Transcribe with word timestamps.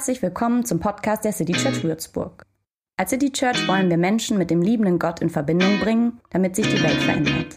Herzlich 0.00 0.22
willkommen 0.22 0.64
zum 0.64 0.80
Podcast 0.80 1.26
der 1.26 1.32
City 1.34 1.52
Church 1.52 1.84
Würzburg. 1.84 2.46
Als 2.96 3.10
City 3.10 3.30
Church 3.30 3.68
wollen 3.68 3.90
wir 3.90 3.98
Menschen 3.98 4.38
mit 4.38 4.50
dem 4.50 4.62
liebenden 4.62 4.98
Gott 4.98 5.20
in 5.20 5.28
Verbindung 5.28 5.78
bringen, 5.78 6.22
damit 6.30 6.56
sich 6.56 6.66
die 6.66 6.82
Welt 6.82 7.02
verändert. 7.02 7.54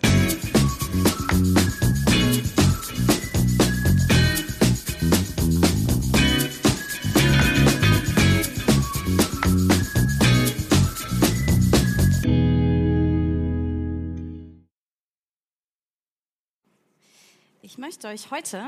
Ich 17.62 17.78
möchte 17.78 18.10
euch 18.10 18.32
heute 18.32 18.66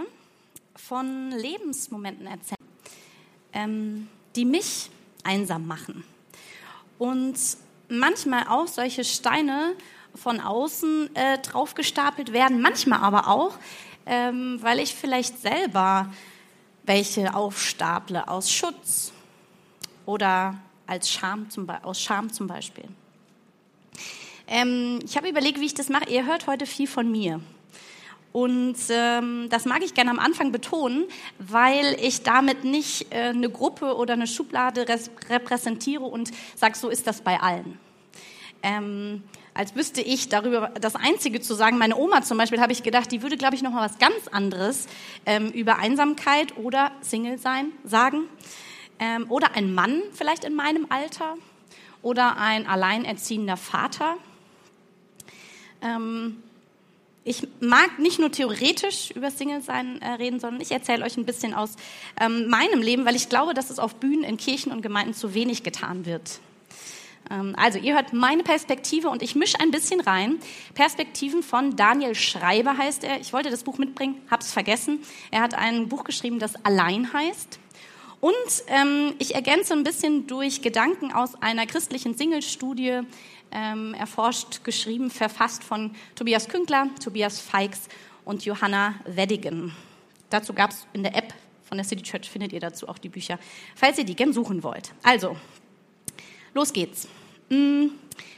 von 0.77 1.31
Lebensmomenten 1.31 2.25
erzählen, 2.25 2.54
ähm, 3.55 4.07
die 4.35 4.45
mich 4.45 4.91
einsam 5.23 5.65
machen. 5.65 6.03
Und 6.99 7.35
manchmal 7.89 8.47
auch 8.47 8.67
solche 8.67 9.03
Steine 9.03 9.73
von 10.13 10.39
außen 10.39 11.15
äh, 11.15 11.39
draufgestapelt 11.39 12.31
werden, 12.31 12.61
manchmal 12.61 12.99
aber 12.99 13.27
auch, 13.27 13.57
ähm, 14.05 14.59
weil 14.61 14.79
ich 14.79 14.93
vielleicht 14.93 15.39
selber 15.41 16.13
welche 16.83 17.33
aufstaple 17.33 18.27
aus 18.27 18.51
Schutz 18.51 19.11
oder 20.05 20.55
als 20.85 21.09
Scham 21.09 21.49
zum 21.49 21.67
aus 21.69 21.99
Scham 21.99 22.31
zum 22.31 22.47
Beispiel. 22.47 22.85
Ähm, 24.47 24.99
ich 25.03 25.17
habe 25.17 25.27
überlegt, 25.27 25.59
wie 25.59 25.65
ich 25.65 25.73
das 25.73 25.89
mache. 25.89 26.09
Ihr 26.09 26.25
hört 26.25 26.45
heute 26.45 26.67
viel 26.67 26.87
von 26.87 27.11
mir. 27.11 27.41
Und 28.35 28.75
ähm, 28.89 29.47
das 29.49 29.63
mag 29.63 29.81
ich 29.81 29.93
gerne 29.93 30.11
am 30.11 30.19
Anfang 30.19 30.51
betonen, 30.51 31.05
weil 31.39 31.95
ich 32.01 32.23
damit 32.23 32.65
nicht 32.65 33.13
äh, 33.13 33.29
eine 33.29 33.49
Gruppe 33.49 33.95
oder 33.95 34.11
eine 34.11 34.27
Schublade 34.27 34.85
repräsentiere 35.29 36.03
und 36.03 36.31
sage, 36.53 36.77
so 36.77 36.89
ist 36.89 37.07
das 37.07 37.21
bei 37.21 37.39
allen. 37.39 37.79
Ähm, 38.61 39.23
als 39.53 39.73
wüsste 39.73 40.01
ich 40.01 40.27
darüber 40.27 40.73
das 40.81 40.97
Einzige 40.97 41.39
zu 41.39 41.53
sagen. 41.53 41.77
Meine 41.77 41.95
Oma 41.95 42.23
zum 42.23 42.37
Beispiel 42.37 42.59
habe 42.59 42.73
ich 42.73 42.83
gedacht, 42.83 43.09
die 43.09 43.21
würde, 43.21 43.37
glaube 43.37 43.55
ich, 43.55 43.61
noch 43.61 43.71
mal 43.71 43.89
was 43.89 43.99
ganz 43.99 44.27
anderes 44.29 44.87
ähm, 45.25 45.51
über 45.51 45.77
Einsamkeit 45.77 46.57
oder 46.57 46.91
Single 46.99 47.37
sein 47.37 47.67
sagen. 47.85 48.23
Ähm, 48.99 49.27
oder 49.31 49.55
ein 49.55 49.73
Mann 49.73 50.01
vielleicht 50.11 50.43
in 50.43 50.55
meinem 50.55 50.87
Alter 50.89 51.35
oder 52.01 52.35
ein 52.35 52.67
alleinerziehender 52.67 53.55
Vater. 53.55 54.17
Ähm, 55.81 56.43
ich 57.27 57.47
mag 57.59 57.97
nicht 57.97 58.19
nur 58.19 58.31
theoretisch 58.31 59.09
über 59.11 59.31
Single-Sein 59.31 59.99
äh, 60.01 60.11
reden, 60.11 60.39
sondern 60.39 60.61
ich 60.61 60.71
erzähle 60.71 61.03
euch 61.03 61.17
ein 61.17 61.25
bisschen 61.25 61.55
aus 61.55 61.71
ähm, 62.21 62.47
meinem 62.47 62.83
Leben, 62.83 63.03
weil 63.03 63.15
ich 63.15 63.29
glaube, 63.29 63.55
dass 63.55 63.71
es 63.71 63.79
auf 63.79 63.95
Bühnen 63.95 64.23
in 64.23 64.37
Kirchen 64.37 64.71
und 64.71 64.83
Gemeinden 64.83 65.15
zu 65.15 65.33
wenig 65.33 65.63
getan 65.63 66.05
wird. 66.05 66.39
Ähm, 67.31 67.55
also, 67.57 67.79
ihr 67.79 67.95
hört 67.95 68.13
meine 68.13 68.43
Perspektive 68.43 69.09
und 69.09 69.23
ich 69.23 69.33
mische 69.33 69.59
ein 69.59 69.71
bisschen 69.71 70.01
rein. 70.01 70.37
Perspektiven 70.75 71.41
von 71.41 71.75
Daniel 71.75 72.13
Schreiber 72.13 72.77
heißt 72.77 73.03
er. 73.03 73.19
Ich 73.19 73.33
wollte 73.33 73.49
das 73.49 73.63
Buch 73.63 73.79
mitbringen, 73.79 74.21
hab's 74.29 74.53
vergessen. 74.53 74.99
Er 75.31 75.41
hat 75.41 75.55
ein 75.55 75.89
Buch 75.89 76.03
geschrieben, 76.03 76.37
das 76.37 76.63
Allein 76.63 77.11
heißt. 77.11 77.59
Und 78.21 78.33
ähm, 78.67 79.13
ich 79.19 79.35
ergänze 79.35 79.73
ein 79.73 79.83
bisschen 79.83 80.27
durch 80.27 80.61
Gedanken 80.61 81.11
aus 81.11 81.35
einer 81.41 81.65
christlichen 81.65 82.15
Single-Studie, 82.15 83.01
ähm, 83.51 83.93
erforscht, 83.93 84.63
geschrieben, 84.63 85.09
verfasst 85.09 85.63
von 85.63 85.95
Tobias 86.15 86.47
Künkler, 86.47 86.89
Tobias 87.03 87.39
Feix 87.39 87.87
und 88.25 88.45
Johanna 88.45 88.95
Weddigen. 89.05 89.73
Dazu 90.29 90.53
gab 90.53 90.71
es 90.71 90.87
in 90.93 91.03
der 91.03 91.15
App 91.15 91.33
von 91.63 91.77
der 91.77 91.85
City 91.85 92.03
Church, 92.03 92.29
findet 92.29 92.53
ihr 92.53 92.59
dazu 92.59 92.87
auch 92.87 92.97
die 92.97 93.09
Bücher, 93.09 93.39
falls 93.75 93.97
ihr 93.97 94.05
die 94.05 94.15
gern 94.15 94.33
suchen 94.33 94.63
wollt. 94.63 94.91
Also, 95.03 95.35
los 96.53 96.73
geht's. 96.73 97.07
Hm, 97.49 97.91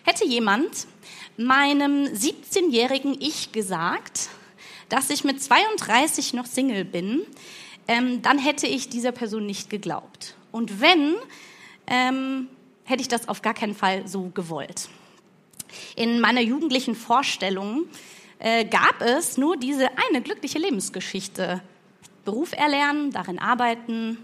hätte 0.03 0.25
jemand 0.25 0.87
meinem 1.37 2.05
17-jährigen 2.05 3.17
Ich 3.19 3.51
gesagt, 3.51 4.29
dass 4.89 5.09
ich 5.09 5.23
mit 5.23 5.41
32 5.41 6.33
noch 6.33 6.45
Single 6.45 6.85
bin, 6.85 7.21
ähm, 7.87 8.21
dann 8.21 8.39
hätte 8.39 8.67
ich 8.67 8.89
dieser 8.89 9.11
Person 9.11 9.45
nicht 9.45 9.69
geglaubt. 9.69 10.35
Und 10.51 10.81
wenn, 10.81 11.15
ähm, 11.87 12.47
hätte 12.83 13.01
ich 13.01 13.07
das 13.07 13.27
auf 13.27 13.41
gar 13.41 13.53
keinen 13.53 13.75
Fall 13.75 14.07
so 14.07 14.31
gewollt. 14.33 14.89
In 15.95 16.19
meiner 16.19 16.41
jugendlichen 16.41 16.95
Vorstellung 16.95 17.85
äh, 18.39 18.65
gab 18.65 19.01
es 19.01 19.37
nur 19.37 19.57
diese 19.57 19.89
eine 20.09 20.21
glückliche 20.21 20.59
Lebensgeschichte. 20.59 21.61
Beruf 22.25 22.53
erlernen, 22.53 23.11
darin 23.11 23.39
arbeiten, 23.39 24.17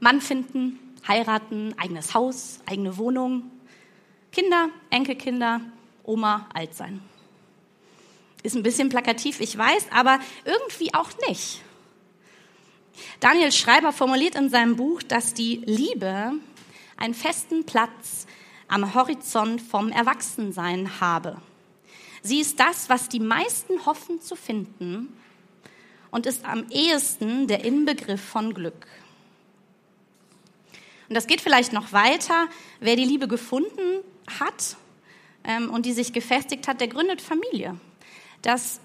Mann 0.00 0.20
finden, 0.20 0.78
heiraten, 1.08 1.74
eigenes 1.78 2.14
Haus, 2.14 2.60
eigene 2.66 2.98
Wohnung, 2.98 3.50
Kinder, 4.32 4.68
Enkelkinder, 4.90 5.60
Oma, 6.04 6.48
alt 6.52 6.74
sein. 6.74 7.00
Ist 8.42 8.54
ein 8.54 8.62
bisschen 8.62 8.90
plakativ, 8.90 9.40
ich 9.40 9.56
weiß, 9.56 9.86
aber 9.90 10.20
irgendwie 10.44 10.92
auch 10.94 11.10
nicht. 11.28 11.62
Daniel 13.20 13.52
Schreiber 13.52 13.92
formuliert 13.92 14.34
in 14.34 14.50
seinem 14.50 14.76
Buch, 14.76 15.02
dass 15.02 15.34
die 15.34 15.62
Liebe 15.64 16.32
einen 16.96 17.14
festen 17.14 17.64
Platz 17.64 18.26
am 18.68 18.94
Horizont 18.94 19.60
vom 19.60 19.90
Erwachsensein 19.90 21.00
habe. 21.00 21.36
Sie 22.22 22.40
ist 22.40 22.58
das, 22.58 22.88
was 22.88 23.08
die 23.08 23.20
meisten 23.20 23.86
hoffen 23.86 24.20
zu 24.20 24.34
finden 24.34 25.16
und 26.10 26.26
ist 26.26 26.44
am 26.44 26.66
ehesten 26.70 27.46
der 27.46 27.64
Inbegriff 27.64 28.20
von 28.20 28.52
Glück. 28.52 28.86
Und 31.08 31.14
das 31.14 31.26
geht 31.26 31.40
vielleicht 31.40 31.72
noch 31.72 31.92
weiter. 31.92 32.48
Wer 32.80 32.96
die 32.96 33.04
Liebe 33.04 33.28
gefunden 33.28 34.02
hat 34.40 34.76
ähm, 35.44 35.70
und 35.70 35.86
die 35.86 35.92
sich 35.92 36.12
gefestigt 36.12 36.66
hat, 36.66 36.80
der 36.80 36.88
gründet 36.88 37.22
Familie. 37.22 37.78
Das 38.42 38.80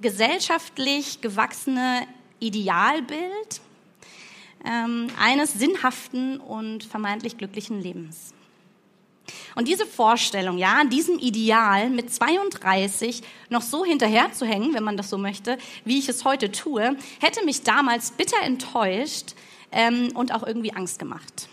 gesellschaftlich 0.00 1.20
gewachsene 1.20 2.06
Idealbild 2.38 3.60
ähm, 4.64 5.08
eines 5.18 5.54
sinnhaften 5.54 6.38
und 6.38 6.84
vermeintlich 6.84 7.38
glücklichen 7.38 7.80
Lebens. 7.80 8.34
Und 9.54 9.68
diese 9.68 9.86
Vorstellung, 9.86 10.58
ja, 10.58 10.80
an 10.80 10.90
diesem 10.90 11.18
Ideal 11.18 11.90
mit 11.90 12.12
32 12.12 13.22
noch 13.50 13.62
so 13.62 13.84
hinterher 13.84 14.32
zu 14.32 14.46
hängen, 14.46 14.74
wenn 14.74 14.84
man 14.84 14.96
das 14.96 15.10
so 15.10 15.18
möchte, 15.18 15.58
wie 15.84 15.98
ich 15.98 16.08
es 16.08 16.24
heute 16.24 16.50
tue, 16.52 16.96
hätte 17.20 17.44
mich 17.44 17.62
damals 17.62 18.12
bitter 18.12 18.40
enttäuscht 18.42 19.34
ähm, 19.70 20.10
und 20.14 20.34
auch 20.34 20.46
irgendwie 20.46 20.72
Angst 20.72 20.98
gemacht. 20.98 21.48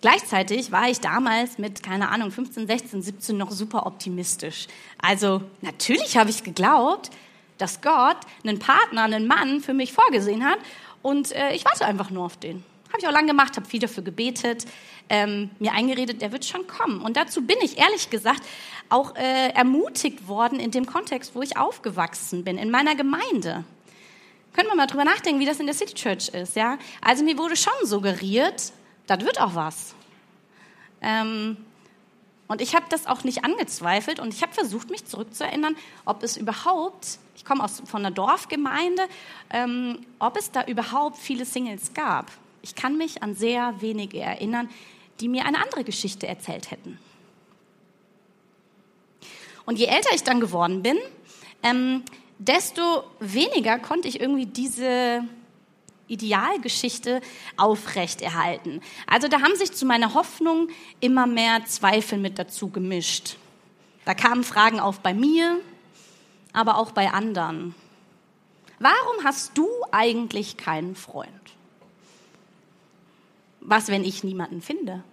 Gleichzeitig 0.00 0.72
war 0.72 0.88
ich 0.88 1.00
damals 1.00 1.58
mit, 1.58 1.82
keine 1.82 2.08
Ahnung, 2.08 2.30
15, 2.30 2.66
16, 2.66 3.02
17 3.02 3.36
noch 3.36 3.50
super 3.50 3.86
optimistisch. 3.86 4.66
Also 4.98 5.42
natürlich 5.60 6.16
habe 6.16 6.30
ich 6.30 6.42
geglaubt, 6.42 7.10
dass 7.58 7.82
Gott 7.82 8.16
einen 8.42 8.58
Partner, 8.58 9.02
einen 9.02 9.26
Mann 9.26 9.60
für 9.60 9.74
mich 9.74 9.92
vorgesehen 9.92 10.44
hat 10.44 10.58
und 11.02 11.32
äh, 11.32 11.52
ich 11.52 11.66
warte 11.66 11.84
einfach 11.84 12.10
nur 12.10 12.24
auf 12.24 12.38
den. 12.38 12.64
Habe 12.88 12.98
ich 13.00 13.06
auch 13.06 13.12
lange 13.12 13.28
gemacht, 13.28 13.56
habe 13.56 13.68
viel 13.68 13.78
dafür 13.78 14.02
gebetet, 14.02 14.66
ähm, 15.10 15.50
mir 15.58 15.72
eingeredet, 15.72 16.22
der 16.22 16.32
wird 16.32 16.46
schon 16.46 16.66
kommen. 16.66 17.02
Und 17.02 17.16
dazu 17.16 17.42
bin 17.42 17.58
ich 17.62 17.76
ehrlich 17.78 18.08
gesagt 18.08 18.42
auch 18.88 19.14
äh, 19.16 19.50
ermutigt 19.50 20.26
worden 20.26 20.58
in 20.58 20.70
dem 20.70 20.86
Kontext, 20.86 21.34
wo 21.34 21.42
ich 21.42 21.58
aufgewachsen 21.58 22.44
bin, 22.44 22.56
in 22.56 22.70
meiner 22.70 22.94
Gemeinde. 22.94 23.64
Können 24.54 24.68
wir 24.68 24.76
mal 24.76 24.86
drüber 24.86 25.04
nachdenken, 25.04 25.40
wie 25.40 25.46
das 25.46 25.60
in 25.60 25.66
der 25.66 25.74
City 25.74 25.94
Church 25.94 26.28
ist, 26.30 26.56
ja? 26.56 26.78
Also 27.02 27.22
mir 27.24 27.36
wurde 27.36 27.56
schon 27.56 27.72
suggeriert, 27.84 28.72
das 29.06 29.20
wird 29.20 29.40
auch 29.40 29.54
was. 29.54 29.94
Ähm, 31.02 31.56
und 32.48 32.60
ich 32.60 32.74
habe 32.74 32.86
das 32.88 33.06
auch 33.06 33.22
nicht 33.22 33.44
angezweifelt 33.44 34.18
und 34.18 34.34
ich 34.34 34.42
habe 34.42 34.52
versucht, 34.52 34.90
mich 34.90 35.04
zurückzuerinnern, 35.04 35.76
ob 36.04 36.22
es 36.22 36.36
überhaupt, 36.36 37.18
ich 37.36 37.44
komme 37.44 37.68
von 37.68 38.00
einer 38.00 38.10
Dorfgemeinde, 38.10 39.02
ähm, 39.50 40.04
ob 40.18 40.36
es 40.36 40.50
da 40.50 40.64
überhaupt 40.64 41.16
viele 41.16 41.44
Singles 41.44 41.94
gab 41.94 42.30
ich 42.62 42.74
kann 42.74 42.96
mich 42.96 43.22
an 43.22 43.34
sehr 43.34 43.80
wenige 43.80 44.20
erinnern, 44.20 44.68
die 45.20 45.28
mir 45.28 45.44
eine 45.44 45.62
andere 45.62 45.84
Geschichte 45.84 46.26
erzählt 46.26 46.70
hätten. 46.70 46.98
Und 49.66 49.78
je 49.78 49.86
älter 49.86 50.10
ich 50.14 50.24
dann 50.24 50.40
geworden 50.40 50.82
bin, 50.82 50.98
ähm, 51.62 52.02
desto 52.38 53.04
weniger 53.20 53.78
konnte 53.78 54.08
ich 54.08 54.20
irgendwie 54.20 54.46
diese 54.46 55.22
Idealgeschichte 56.08 57.20
aufrechterhalten. 57.56 58.80
Also 59.06 59.28
da 59.28 59.42
haben 59.42 59.54
sich 59.54 59.72
zu 59.72 59.86
meiner 59.86 60.14
Hoffnung 60.14 60.68
immer 60.98 61.26
mehr 61.26 61.64
Zweifel 61.66 62.18
mit 62.18 62.38
dazu 62.38 62.68
gemischt. 62.68 63.36
Da 64.04 64.14
kamen 64.14 64.42
Fragen 64.42 64.80
auf 64.80 65.00
bei 65.00 65.14
mir, 65.14 65.60
aber 66.52 66.78
auch 66.78 66.90
bei 66.90 67.12
anderen. 67.12 67.74
Warum 68.80 69.24
hast 69.24 69.56
du 69.56 69.68
eigentlich 69.92 70.56
keinen 70.56 70.96
Freund? 70.96 71.30
was, 73.60 73.88
wenn 73.88 74.04
ich 74.04 74.24
niemanden 74.24 74.62
finde? 74.62 75.04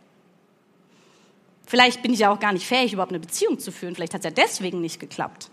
Vielleicht 1.68 2.02
bin 2.02 2.14
ich 2.14 2.20
ja 2.20 2.32
auch 2.32 2.40
gar 2.40 2.54
nicht 2.54 2.66
fähig, 2.66 2.94
überhaupt 2.94 3.12
eine 3.12 3.20
Beziehung 3.20 3.60
zu 3.60 3.74
führen. 3.74 3.94
Vielleicht 3.94 4.14
hat 4.14 4.22
es 4.22 4.26
ja 4.26 4.32
deswegen 4.32 4.80
nicht 4.80 5.00
geklappt. 5.00 5.50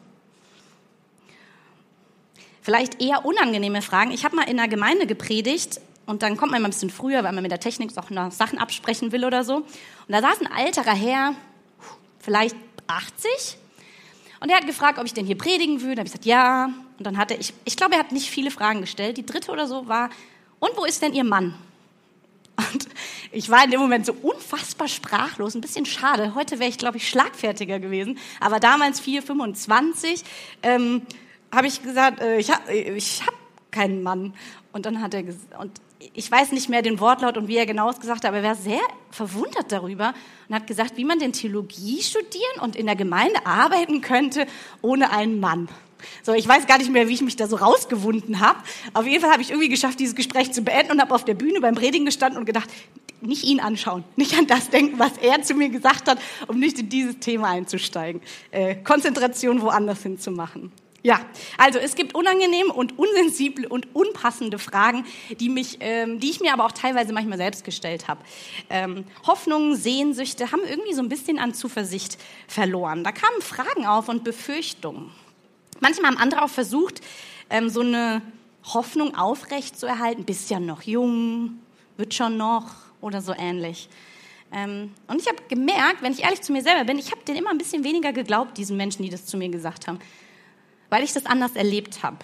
Vielleicht 2.62 3.02
eher 3.02 3.26
unangenehme 3.26 3.82
Fragen. 3.82 4.12
Ich 4.12 4.24
habe 4.24 4.36
mal 4.36 4.48
in 4.48 4.58
einer 4.58 4.68
Gemeinde 4.68 5.06
gepredigt 5.06 5.80
Und 6.06 6.22
dann 6.22 6.36
kommt 6.36 6.52
man 6.52 6.60
immer 6.60 6.68
ein 6.68 6.70
bisschen 6.70 6.90
früher, 6.90 7.24
weil 7.24 7.32
man 7.32 7.42
mit 7.42 7.50
der 7.50 7.60
Technik 7.60 7.96
auch 7.98 8.10
noch 8.10 8.30
Sachen 8.30 8.58
absprechen 8.58 9.10
will 9.10 9.24
oder 9.24 9.42
so. 9.42 9.56
Und 9.56 9.66
da 10.08 10.20
saß 10.20 10.40
ein 10.40 10.52
alterer 10.52 10.94
Herr, 10.94 11.34
vielleicht 12.20 12.56
80. 12.86 13.58
Und 14.40 14.50
er 14.50 14.56
hat 14.56 14.66
gefragt, 14.66 14.98
ob 14.98 15.06
ich 15.06 15.14
denn 15.14 15.26
hier 15.26 15.38
predigen 15.38 15.80
würde. 15.80 15.96
Da 15.96 16.00
habe 16.00 16.06
ich 16.06 16.12
gesagt, 16.12 16.26
ja. 16.26 16.66
Und 16.98 17.06
dann 17.06 17.16
hat 17.16 17.30
er, 17.30 17.40
ich, 17.40 17.54
ich 17.64 17.76
glaube, 17.76 17.94
er 17.94 18.00
hat 18.00 18.12
nicht 18.12 18.30
viele 18.30 18.50
Fragen 18.50 18.82
gestellt. 18.82 19.16
Die 19.16 19.26
dritte 19.26 19.50
oder 19.50 19.66
so 19.66 19.88
war, 19.88 20.10
und 20.60 20.76
wo 20.76 20.84
ist 20.84 21.02
denn 21.02 21.12
Ihr 21.12 21.24
Mann? 21.24 21.54
Und 22.56 22.88
ich 23.32 23.50
war 23.50 23.64
in 23.64 23.70
dem 23.70 23.80
Moment 23.80 24.06
so 24.06 24.12
unfassbar 24.12 24.88
sprachlos, 24.88 25.54
ein 25.54 25.60
bisschen 25.60 25.86
schade. 25.86 26.34
Heute 26.34 26.58
wäre 26.58 26.70
ich, 26.70 26.78
glaube 26.78 26.98
ich, 26.98 27.08
schlagfertiger 27.08 27.80
gewesen. 27.80 28.18
Aber 28.40 28.60
damals 28.60 29.00
4, 29.00 29.22
25, 29.22 30.24
ähm, 30.62 31.02
habe 31.52 31.66
ich 31.66 31.82
gesagt, 31.82 32.20
äh, 32.20 32.38
ich 32.38 32.50
habe 32.50 32.72
hab 32.72 33.34
keinen 33.70 34.02
Mann. 34.02 34.34
Und 34.72 34.86
dann 34.86 35.00
hat 35.00 35.14
er 35.14 35.24
und 35.58 35.80
ich 36.12 36.30
weiß 36.30 36.52
nicht 36.52 36.68
mehr 36.68 36.82
den 36.82 37.00
Wortlaut 37.00 37.36
und 37.36 37.48
wie 37.48 37.56
er 37.56 37.66
genau 37.66 37.88
es 37.88 38.00
gesagt 38.00 38.24
hat, 38.24 38.26
aber 38.26 38.38
er 38.38 38.42
war 38.42 38.54
sehr 38.54 38.80
verwundert 39.10 39.72
darüber 39.72 40.12
und 40.48 40.54
hat 40.54 40.66
gesagt, 40.66 40.96
wie 40.96 41.04
man 41.04 41.18
denn 41.18 41.32
Theologie 41.32 42.02
studieren 42.02 42.60
und 42.60 42.76
in 42.76 42.86
der 42.86 42.96
Gemeinde 42.96 43.46
arbeiten 43.46 44.00
könnte 44.00 44.46
ohne 44.82 45.10
einen 45.10 45.40
Mann. 45.40 45.68
So, 46.22 46.32
ich 46.32 46.46
weiß 46.46 46.66
gar 46.66 46.78
nicht 46.78 46.90
mehr, 46.90 47.08
wie 47.08 47.14
ich 47.14 47.22
mich 47.22 47.36
da 47.36 47.46
so 47.46 47.56
rausgewunden 47.56 48.40
habe. 48.40 48.58
Auf 48.92 49.06
jeden 49.06 49.20
Fall 49.20 49.30
habe 49.30 49.42
ich 49.42 49.50
irgendwie 49.50 49.68
geschafft, 49.68 50.00
dieses 50.00 50.14
Gespräch 50.14 50.52
zu 50.52 50.62
beenden 50.62 50.92
und 50.92 51.00
habe 51.00 51.14
auf 51.14 51.24
der 51.24 51.34
Bühne 51.34 51.60
beim 51.60 51.74
Predigen 51.74 52.06
gestanden 52.06 52.38
und 52.38 52.44
gedacht, 52.44 52.68
nicht 53.20 53.44
ihn 53.44 53.60
anschauen, 53.60 54.04
nicht 54.16 54.36
an 54.36 54.46
das 54.46 54.70
denken, 54.70 54.98
was 54.98 55.16
er 55.18 55.42
zu 55.42 55.54
mir 55.54 55.70
gesagt 55.70 56.08
hat, 56.08 56.18
um 56.46 56.58
nicht 56.58 56.78
in 56.78 56.88
dieses 56.88 57.18
Thema 57.18 57.48
einzusteigen. 57.48 58.20
Äh, 58.50 58.76
Konzentration 58.76 59.62
woanders 59.62 60.02
hinzumachen. 60.02 60.72
Ja, 61.04 61.20
also 61.58 61.78
es 61.78 61.96
gibt 61.96 62.14
unangenehme 62.14 62.72
und 62.72 62.98
unsensible 62.98 63.68
und 63.68 63.94
unpassende 63.94 64.58
Fragen, 64.58 65.04
die 65.38 65.50
mich, 65.50 65.76
ähm, 65.80 66.18
die 66.18 66.30
ich 66.30 66.40
mir 66.40 66.54
aber 66.54 66.64
auch 66.64 66.72
teilweise 66.72 67.12
manchmal 67.12 67.36
selbst 67.36 67.62
gestellt 67.62 68.08
habe. 68.08 68.22
Ähm, 68.70 69.04
Hoffnungen, 69.26 69.76
Sehnsüchte 69.76 70.50
haben 70.50 70.62
irgendwie 70.66 70.94
so 70.94 71.02
ein 71.02 71.10
bisschen 71.10 71.38
an 71.38 71.52
Zuversicht 71.52 72.16
verloren. 72.48 73.04
Da 73.04 73.12
kamen 73.12 73.42
Fragen 73.42 73.84
auf 73.84 74.08
und 74.08 74.24
Befürchtungen. 74.24 75.10
Manchmal 75.80 76.12
haben 76.12 76.18
andere 76.18 76.42
auch 76.42 76.50
versucht, 76.50 77.00
ähm, 77.50 77.68
so 77.68 77.80
eine 77.80 78.22
Hoffnung 78.64 79.14
aufrecht 79.14 79.78
zu 79.78 79.86
erhalten. 79.86 80.24
Bist 80.24 80.50
ja 80.50 80.60
noch 80.60 80.82
jung, 80.82 81.58
wird 81.96 82.14
schon 82.14 82.36
noch 82.36 82.66
oder 83.00 83.20
so 83.20 83.34
ähnlich. 83.36 83.88
Ähm, 84.52 84.92
und 85.08 85.20
ich 85.20 85.28
habe 85.28 85.38
gemerkt, 85.48 86.02
wenn 86.02 86.12
ich 86.12 86.22
ehrlich 86.22 86.42
zu 86.42 86.52
mir 86.52 86.62
selber 86.62 86.84
bin, 86.84 86.98
ich 86.98 87.10
habe 87.10 87.22
denen 87.26 87.38
immer 87.38 87.50
ein 87.50 87.58
bisschen 87.58 87.84
weniger 87.84 88.12
geglaubt, 88.12 88.56
diesen 88.56 88.76
Menschen, 88.76 89.02
die 89.02 89.10
das 89.10 89.26
zu 89.26 89.36
mir 89.36 89.48
gesagt 89.48 89.88
haben 89.88 89.98
weil 90.94 91.02
ich 91.02 91.12
das 91.12 91.26
anders 91.26 91.56
erlebt 91.56 92.04
habe. 92.04 92.18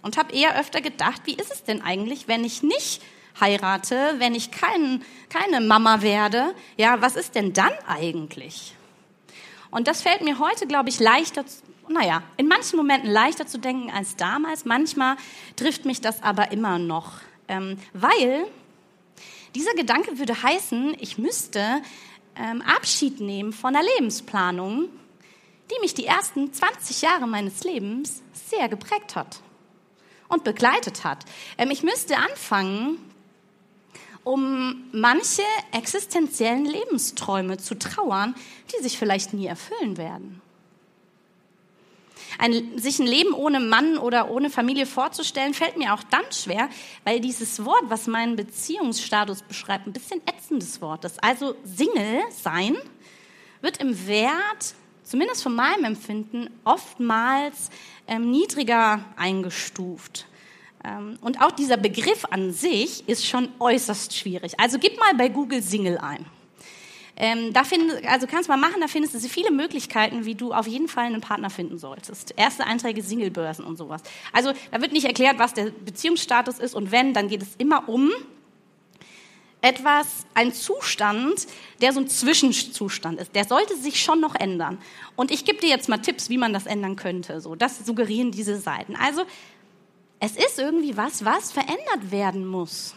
Und 0.00 0.16
habe 0.16 0.32
eher 0.32 0.56
öfter 0.58 0.80
gedacht, 0.80 1.22
wie 1.24 1.34
ist 1.34 1.52
es 1.52 1.64
denn 1.64 1.82
eigentlich, 1.82 2.28
wenn 2.28 2.44
ich 2.44 2.62
nicht 2.62 3.02
heirate, 3.40 4.14
wenn 4.18 4.36
ich 4.36 4.52
kein, 4.52 5.04
keine 5.28 5.60
Mama 5.60 6.00
werde? 6.00 6.54
Ja, 6.76 7.02
was 7.02 7.16
ist 7.16 7.34
denn 7.34 7.52
dann 7.52 7.72
eigentlich? 7.88 8.76
Und 9.72 9.88
das 9.88 10.02
fällt 10.02 10.22
mir 10.22 10.38
heute, 10.38 10.68
glaube 10.68 10.88
ich, 10.88 11.00
leichter, 11.00 11.44
naja, 11.90 12.22
in 12.36 12.48
manchen 12.48 12.76
Momenten 12.76 13.10
leichter 13.10 13.46
zu 13.46 13.58
denken 13.58 13.90
als 13.90 14.16
damals. 14.16 14.64
Manchmal 14.64 15.16
trifft 15.56 15.84
mich 15.84 16.00
das 16.00 16.22
aber 16.22 16.52
immer 16.52 16.78
noch, 16.78 17.14
ähm, 17.48 17.78
weil 17.92 18.46
dieser 19.54 19.74
Gedanke 19.74 20.18
würde 20.18 20.42
heißen, 20.42 20.96
ich 21.00 21.18
müsste 21.18 21.82
ähm, 22.36 22.62
Abschied 22.62 23.20
nehmen 23.20 23.52
von 23.52 23.72
der 23.72 23.82
Lebensplanung 23.82 24.88
die 25.70 25.80
mich 25.80 25.94
die 25.94 26.06
ersten 26.06 26.52
20 26.52 27.02
Jahre 27.02 27.26
meines 27.26 27.64
Lebens 27.64 28.22
sehr 28.32 28.68
geprägt 28.68 29.16
hat 29.16 29.40
und 30.28 30.44
begleitet 30.44 31.04
hat. 31.04 31.24
Ähm, 31.58 31.70
ich 31.70 31.82
müsste 31.82 32.16
anfangen, 32.16 32.98
um 34.22 34.84
manche 34.92 35.42
existenziellen 35.72 36.66
Lebensträume 36.66 37.58
zu 37.58 37.78
trauern, 37.78 38.34
die 38.72 38.82
sich 38.82 38.98
vielleicht 38.98 39.32
nie 39.32 39.46
erfüllen 39.46 39.96
werden. 39.96 40.42
Ein, 42.40 42.78
sich 42.78 42.98
ein 42.98 43.06
Leben 43.06 43.34
ohne 43.34 43.60
Mann 43.60 43.98
oder 43.98 44.30
ohne 44.30 44.48
Familie 44.48 44.86
vorzustellen, 44.86 45.52
fällt 45.52 45.76
mir 45.76 45.92
auch 45.92 46.02
dann 46.04 46.24
schwer, 46.32 46.70
weil 47.04 47.20
dieses 47.20 47.64
Wort, 47.64 47.84
was 47.88 48.06
meinen 48.06 48.36
Beziehungsstatus 48.36 49.42
beschreibt, 49.42 49.86
ein 49.86 49.92
bisschen 49.92 50.22
ätzendes 50.26 50.80
Wort 50.80 51.04
ist. 51.04 51.22
Also 51.22 51.54
Single 51.64 52.22
sein 52.30 52.76
wird 53.60 53.76
im 53.76 54.06
Wert 54.06 54.74
zumindest 55.10 55.42
von 55.42 55.54
meinem 55.54 55.84
Empfinden, 55.84 56.48
oftmals 56.64 57.70
ähm, 58.06 58.30
niedriger 58.30 59.04
eingestuft. 59.16 60.26
Ähm, 60.84 61.18
und 61.20 61.42
auch 61.42 61.50
dieser 61.50 61.76
Begriff 61.76 62.24
an 62.30 62.52
sich 62.52 63.08
ist 63.08 63.26
schon 63.26 63.48
äußerst 63.58 64.16
schwierig. 64.16 64.58
Also 64.58 64.78
gib 64.78 64.98
mal 64.98 65.14
bei 65.14 65.28
Google 65.28 65.62
Single 65.62 65.98
ein. 65.98 66.26
Ähm, 67.22 67.52
da 67.52 67.64
find, 67.64 68.02
also 68.06 68.26
kannst 68.26 68.48
du 68.48 68.52
mal 68.52 68.58
machen, 68.58 68.80
da 68.80 68.88
findest 68.88 69.14
du 69.14 69.20
viele 69.28 69.50
Möglichkeiten, 69.50 70.24
wie 70.24 70.34
du 70.34 70.54
auf 70.54 70.66
jeden 70.66 70.88
Fall 70.88 71.04
einen 71.04 71.20
Partner 71.20 71.50
finden 71.50 71.76
solltest. 71.76 72.32
Erste 72.34 72.64
Einträge, 72.64 73.02
Singlebörsen 73.02 73.62
und 73.62 73.76
sowas. 73.76 74.00
Also 74.32 74.54
da 74.70 74.80
wird 74.80 74.92
nicht 74.92 75.04
erklärt, 75.04 75.38
was 75.38 75.52
der 75.52 75.66
Beziehungsstatus 75.66 76.58
ist 76.58 76.74
und 76.74 76.92
wenn, 76.92 77.12
dann 77.12 77.28
geht 77.28 77.42
es 77.42 77.56
immer 77.58 77.90
um 77.90 78.10
etwas, 79.60 80.24
ein 80.32 80.54
Zustand, 80.54 81.46
der 81.82 81.92
so 81.92 82.00
ein 82.00 82.08
Zwischenzustand 82.08 83.20
ist. 83.20 83.34
Der 83.34 83.44
sollte 83.44 83.76
sich 83.76 84.02
schon 84.02 84.22
noch 84.22 84.34
ändern. 84.34 84.78
Und 85.14 85.30
ich 85.30 85.44
gebe 85.44 85.60
dir 85.60 85.68
jetzt 85.68 85.90
mal 85.90 85.98
Tipps, 85.98 86.30
wie 86.30 86.38
man 86.38 86.54
das 86.54 86.64
ändern 86.64 86.96
könnte. 86.96 87.42
So, 87.42 87.54
das 87.54 87.84
suggerieren 87.84 88.30
diese 88.30 88.58
Seiten. 88.58 88.96
Also, 88.96 89.24
es 90.20 90.36
ist 90.36 90.58
irgendwie 90.58 90.96
was, 90.96 91.22
was 91.26 91.52
verändert 91.52 92.10
werden 92.10 92.46
muss. 92.46 92.94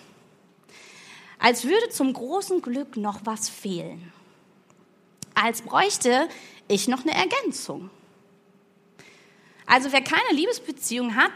Als 1.44 1.66
würde 1.66 1.90
zum 1.90 2.14
großen 2.14 2.62
Glück 2.62 2.96
noch 2.96 3.20
was 3.26 3.50
fehlen. 3.50 4.14
Als 5.36 5.62
bräuchte 5.62 6.30
ich 6.70 6.88
noch 6.88 7.02
eine 7.02 7.14
Ergänzung. 7.14 7.90
Also, 9.66 9.92
wer 9.92 10.02
keine 10.02 10.32
Liebesbeziehung 10.32 11.18
hat, 11.18 11.34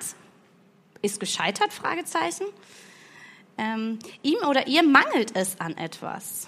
ist 1.02 1.20
gescheitert? 1.20 1.74
Fragezeichen. 1.74 2.46
Ähm, 3.58 4.00
ihm 4.24 4.38
oder 4.48 4.68
ihr 4.68 4.82
mangelt 4.82 5.36
es 5.36 5.60
an 5.60 5.76
etwas. 5.76 6.48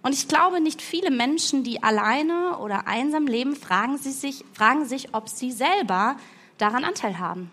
Und 0.00 0.14
ich 0.14 0.26
glaube, 0.26 0.58
nicht 0.58 0.80
viele 0.80 1.10
Menschen, 1.10 1.64
die 1.64 1.82
alleine 1.82 2.56
oder 2.56 2.86
einsam 2.86 3.26
leben, 3.26 3.54
fragen, 3.54 3.98
sie 3.98 4.12
sich, 4.12 4.46
fragen 4.54 4.86
sich, 4.86 5.12
ob 5.12 5.28
sie 5.28 5.52
selber 5.52 6.16
daran 6.56 6.84
Anteil 6.84 7.18
haben. 7.18 7.50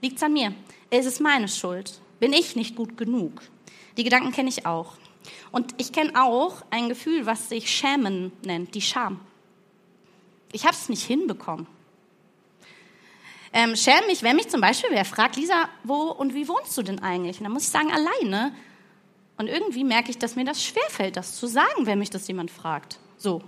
Liegt 0.00 0.16
es 0.16 0.22
an 0.22 0.32
mir? 0.32 0.54
Ist 0.88 1.04
es 1.04 1.20
meine 1.20 1.48
Schuld? 1.48 2.00
Bin 2.18 2.32
ich 2.32 2.56
nicht 2.56 2.76
gut 2.76 2.96
genug? 2.96 3.42
Die 3.96 4.04
Gedanken 4.04 4.32
kenne 4.32 4.48
ich 4.48 4.66
auch. 4.66 4.94
Und 5.50 5.74
ich 5.78 5.92
kenne 5.92 6.12
auch 6.22 6.62
ein 6.70 6.88
Gefühl, 6.88 7.26
was 7.26 7.48
sich 7.48 7.70
Schämen 7.70 8.32
nennt, 8.44 8.74
die 8.74 8.80
Scham. 8.80 9.20
Ich 10.52 10.64
habe 10.64 10.74
es 10.74 10.88
nicht 10.88 11.02
hinbekommen. 11.02 11.66
Ähm, 13.52 13.74
schäme 13.74 14.06
mich, 14.06 14.22
wenn 14.22 14.36
mich 14.36 14.48
zum 14.48 14.60
Beispiel 14.60 14.90
wer 14.92 15.04
fragt, 15.04 15.36
Lisa, 15.36 15.68
wo 15.82 16.10
und 16.10 16.34
wie 16.34 16.46
wohnst 16.46 16.76
du 16.76 16.82
denn 16.82 16.98
eigentlich? 16.98 17.38
Und 17.38 17.44
dann 17.44 17.52
muss 17.52 17.64
ich 17.64 17.70
sagen, 17.70 17.90
alleine. 17.90 18.54
Und 19.38 19.48
irgendwie 19.48 19.84
merke 19.84 20.10
ich, 20.10 20.18
dass 20.18 20.36
mir 20.36 20.44
das 20.44 20.62
schwerfällt, 20.62 21.16
das 21.16 21.36
zu 21.36 21.46
sagen, 21.46 21.86
wenn 21.86 21.98
mich 21.98 22.10
das 22.10 22.28
jemand 22.28 22.50
fragt. 22.50 22.98
So. 23.16 23.42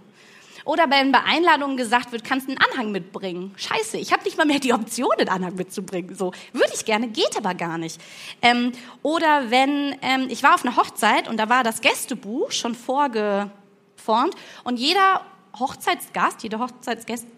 Oder 0.69 0.91
wenn 0.91 1.13
bei 1.13 1.25
Einladungen 1.25 1.79
gesagt 1.79 2.13
wird, 2.13 2.25
kannst 2.25 2.47
du 2.47 2.53
einen 2.53 2.61
Anhang 2.61 2.93
mitbringen. 2.93 3.55
Scheiße, 3.57 3.97
ich 3.97 4.13
habe 4.13 4.23
nicht 4.25 4.37
mal 4.37 4.47
mehr 4.47 4.59
die 4.59 4.75
Option, 4.75 5.13
einen 5.17 5.31
Anhang 5.31 5.55
mitzubringen. 5.55 6.15
So 6.15 6.33
würde 6.53 6.73
ich 6.75 6.85
gerne, 6.85 7.09
geht 7.09 7.39
aber 7.39 7.55
gar 7.55 7.79
nicht. 7.79 7.99
Ähm, 8.43 8.73
oder 9.03 9.51
wenn 9.51 9.97
ähm, 10.03 10.27
ich 10.29 10.43
war 10.43 10.55
auf 10.55 10.67
einer 10.67 10.77
Hochzeit 10.77 11.27
und 11.27 11.39
da 11.39 11.49
war 11.49 11.65
das 11.65 11.81
Gästebuch 11.81 12.53
schon 12.53 12.75
vorgeformt 12.75 14.35
und 14.65 14.79
jeder 14.79 15.23
Hochzeitsgast, 15.59 16.43
jede 16.43 16.59
Hochzeitsgästin 16.59 17.31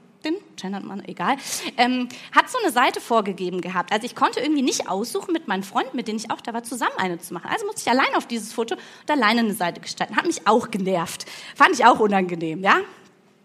gendert 0.56 0.82
man, 0.82 1.04
egal, 1.04 1.36
ähm, 1.76 2.08
hat 2.34 2.50
so 2.50 2.58
eine 2.58 2.72
Seite 2.72 3.00
vorgegeben 3.00 3.60
gehabt. 3.60 3.92
Also 3.92 4.06
ich 4.06 4.16
konnte 4.16 4.40
irgendwie 4.40 4.62
nicht 4.62 4.90
aussuchen, 4.90 5.32
mit 5.32 5.46
meinen 5.46 5.62
Freunden, 5.62 5.96
mit 5.96 6.08
denen 6.08 6.18
ich 6.18 6.32
auch 6.32 6.40
da 6.40 6.52
war, 6.52 6.64
zusammen 6.64 6.96
eine 6.96 7.20
zu 7.20 7.32
machen. 7.32 7.48
Also 7.48 7.64
musste 7.64 7.82
ich 7.82 7.90
allein 7.90 8.12
auf 8.16 8.26
dieses 8.26 8.52
Foto 8.52 8.74
und 8.74 9.10
alleine 9.10 9.38
eine 9.38 9.54
Seite 9.54 9.80
gestalten. 9.80 10.16
Hat 10.16 10.26
mich 10.26 10.48
auch 10.48 10.72
genervt. 10.72 11.26
Fand 11.54 11.74
ich 11.74 11.86
auch 11.86 12.00
unangenehm, 12.00 12.64
ja? 12.64 12.80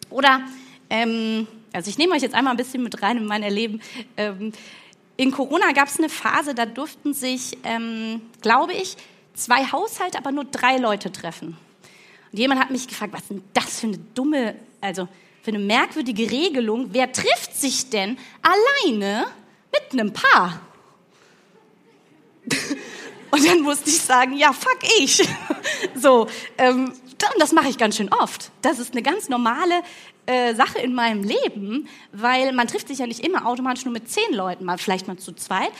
Oder, 0.09 0.41
ähm, 0.89 1.47
also 1.73 1.89
ich 1.89 1.97
nehme 1.97 2.15
euch 2.15 2.21
jetzt 2.21 2.35
einmal 2.35 2.53
ein 2.53 2.57
bisschen 2.57 2.83
mit 2.83 3.01
rein 3.01 3.17
in 3.17 3.25
mein 3.25 3.43
Erleben. 3.43 3.81
Ähm, 4.17 4.51
in 5.17 5.31
Corona 5.31 5.71
gab 5.71 5.87
es 5.87 5.97
eine 5.97 6.09
Phase, 6.09 6.53
da 6.53 6.65
durften 6.65 7.13
sich, 7.13 7.57
ähm, 7.63 8.21
glaube 8.41 8.73
ich, 8.73 8.97
zwei 9.33 9.65
Haushalte, 9.71 10.17
aber 10.17 10.31
nur 10.31 10.45
drei 10.45 10.77
Leute 10.77 11.11
treffen. 11.11 11.57
Und 12.31 12.39
jemand 12.39 12.59
hat 12.59 12.71
mich 12.71 12.87
gefragt, 12.87 13.13
was 13.13 13.21
ist 13.21 13.31
denn 13.31 13.43
das 13.53 13.79
für 13.79 13.87
eine 13.87 13.97
dumme, 14.13 14.55
also 14.81 15.07
für 15.41 15.51
eine 15.51 15.59
merkwürdige 15.59 16.29
Regelung. 16.29 16.89
Wer 16.91 17.11
trifft 17.11 17.55
sich 17.55 17.89
denn 17.89 18.17
alleine 18.41 19.27
mit 19.71 19.93
einem 19.93 20.11
Paar? 20.11 20.59
Und 23.31 23.45
dann 23.45 23.61
musste 23.61 23.89
ich 23.89 23.99
sagen, 23.99 24.37
ja, 24.37 24.53
fuck 24.53 24.79
ich. 24.99 25.27
So, 25.95 26.27
ähm, 26.57 26.93
das 27.37 27.51
mache 27.51 27.69
ich 27.69 27.77
ganz 27.77 27.97
schön 27.97 28.11
oft. 28.11 28.51
Das 28.61 28.79
ist 28.79 28.93
eine 28.93 29.01
ganz 29.01 29.29
normale 29.29 29.81
äh, 30.25 30.53
Sache 30.55 30.79
in 30.79 30.93
meinem 30.93 31.23
Leben, 31.23 31.87
weil 32.11 32.51
man 32.53 32.67
trifft 32.67 32.87
sich 32.87 32.99
ja 32.99 33.07
nicht 33.07 33.25
immer 33.25 33.45
automatisch 33.45 33.85
nur 33.85 33.93
mit 33.93 34.09
zehn 34.09 34.33
Leuten, 34.33 34.65
mal 34.65 34.77
vielleicht 34.77 35.07
mal 35.07 35.17
zu 35.17 35.33
zweit. 35.33 35.71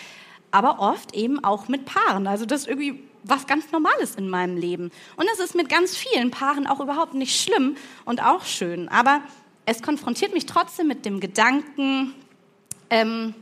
aber 0.52 0.80
oft 0.80 1.14
eben 1.14 1.44
auch 1.44 1.68
mit 1.68 1.84
Paaren. 1.86 2.28
Also 2.28 2.46
das 2.46 2.62
ist 2.62 2.68
irgendwie 2.68 3.04
was 3.24 3.46
ganz 3.46 3.72
Normales 3.72 4.16
in 4.16 4.30
meinem 4.30 4.56
Leben. 4.56 4.92
Und 5.18 5.28
es 5.34 5.40
ist 5.40 5.54
mit 5.54 5.68
ganz 5.68 5.98
vielen 5.98 6.32
Paaren 6.32 6.66
auch 6.66 6.80
überhaupt 6.80 7.14
nicht 7.14 7.42
schlimm 7.42 7.76
und 8.06 8.24
auch 8.24 8.46
schön. 8.46 8.88
Aber 8.88 9.22
es 9.66 9.82
konfrontiert 9.82 10.34
mich 10.34 10.46
trotzdem 10.46 10.88
mit 10.88 11.06
dem 11.06 11.20
Gedanken, 11.20 12.14
ähm, 12.90 13.34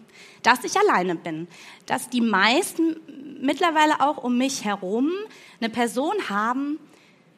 dass 0.42 0.64
ich 0.64 0.76
alleine 0.78 1.16
bin. 1.16 1.48
Dass 1.86 2.10
die 2.10 2.22
meisten 2.22 2.96
mittlerweile 3.42 4.00
auch 4.00 4.24
um 4.24 4.38
mich 4.38 4.64
herum 4.64 5.12
eine 5.60 5.70
Person 5.70 6.16
haben, 6.30 6.80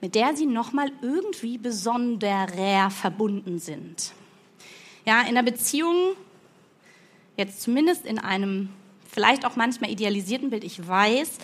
mit 0.05 0.13
der 0.13 0.35
sie 0.35 0.45
nochmal 0.45 0.91
irgendwie 1.01 1.57
besonderer 1.57 2.91
verbunden 2.91 3.57
sind. 3.57 4.13
Ja, 5.03 5.21
in 5.21 5.29
einer 5.29 5.41
Beziehung, 5.41 6.15
jetzt 7.38 7.63
zumindest 7.63 8.05
in 8.05 8.19
einem 8.19 8.69
vielleicht 9.12 9.47
auch 9.47 9.55
manchmal 9.55 9.89
idealisierten 9.89 10.51
Bild, 10.51 10.63
ich 10.63 10.88
weiß, 10.88 11.39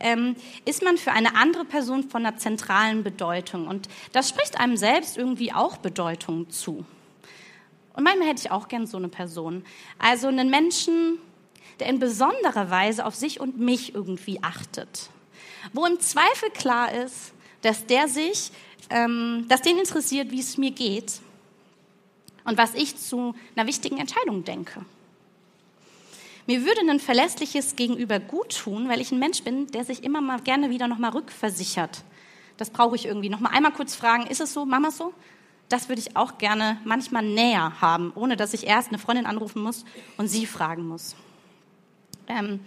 ähm, 0.00 0.34
ist 0.64 0.82
man 0.82 0.96
für 0.96 1.12
eine 1.12 1.36
andere 1.36 1.66
Person 1.66 2.08
von 2.08 2.24
einer 2.24 2.38
zentralen 2.38 3.04
Bedeutung. 3.04 3.68
Und 3.68 3.90
das 4.12 4.30
spricht 4.30 4.58
einem 4.58 4.78
selbst 4.78 5.18
irgendwie 5.18 5.52
auch 5.52 5.76
Bedeutung 5.76 6.48
zu. 6.48 6.86
Und 7.92 8.02
manchmal 8.02 8.28
hätte 8.28 8.46
ich 8.46 8.50
auch 8.50 8.68
gern 8.68 8.86
so 8.86 8.96
eine 8.96 9.10
Person. 9.10 9.62
Also 9.98 10.28
einen 10.28 10.48
Menschen, 10.48 11.18
der 11.80 11.88
in 11.88 11.98
besonderer 11.98 12.70
Weise 12.70 13.04
auf 13.04 13.14
sich 13.14 13.40
und 13.40 13.58
mich 13.58 13.94
irgendwie 13.94 14.42
achtet. 14.42 15.10
Wo 15.74 15.84
im 15.84 16.00
Zweifel 16.00 16.48
klar 16.54 16.94
ist, 16.94 17.34
dass 17.66 17.84
der 17.84 18.06
sich, 18.06 18.52
ähm, 18.90 19.44
dass 19.48 19.60
den 19.60 19.78
interessiert, 19.78 20.30
wie 20.30 20.38
es 20.38 20.56
mir 20.56 20.70
geht 20.70 21.20
und 22.44 22.56
was 22.56 22.74
ich 22.74 22.96
zu 22.96 23.34
einer 23.56 23.66
wichtigen 23.66 23.98
Entscheidung 23.98 24.44
denke. 24.44 24.84
Mir 26.46 26.64
würde 26.64 26.82
ein 26.88 27.00
verlässliches 27.00 27.74
Gegenüber 27.74 28.20
gut 28.20 28.56
tun, 28.56 28.88
weil 28.88 29.00
ich 29.00 29.10
ein 29.10 29.18
Mensch 29.18 29.42
bin, 29.42 29.66
der 29.66 29.84
sich 29.84 30.04
immer 30.04 30.20
mal 30.20 30.40
gerne 30.40 30.70
wieder 30.70 30.86
nochmal 30.86 31.10
rückversichert. 31.10 32.04
Das 32.56 32.70
brauche 32.70 32.94
ich 32.94 33.04
irgendwie. 33.04 33.28
Nochmal 33.28 33.52
einmal 33.52 33.72
kurz 33.72 33.96
fragen, 33.96 34.28
ist 34.28 34.40
es 34.40 34.52
so, 34.52 34.64
Mama 34.64 34.92
so? 34.92 35.12
Das 35.68 35.88
würde 35.88 36.00
ich 36.00 36.16
auch 36.16 36.38
gerne 36.38 36.80
manchmal 36.84 37.24
näher 37.24 37.80
haben, 37.80 38.12
ohne 38.14 38.36
dass 38.36 38.54
ich 38.54 38.64
erst 38.68 38.90
eine 38.90 38.98
Freundin 38.98 39.26
anrufen 39.26 39.60
muss 39.60 39.84
und 40.16 40.28
sie 40.28 40.46
fragen 40.46 40.86
muss. 40.86 41.16
Ähm, 42.28 42.60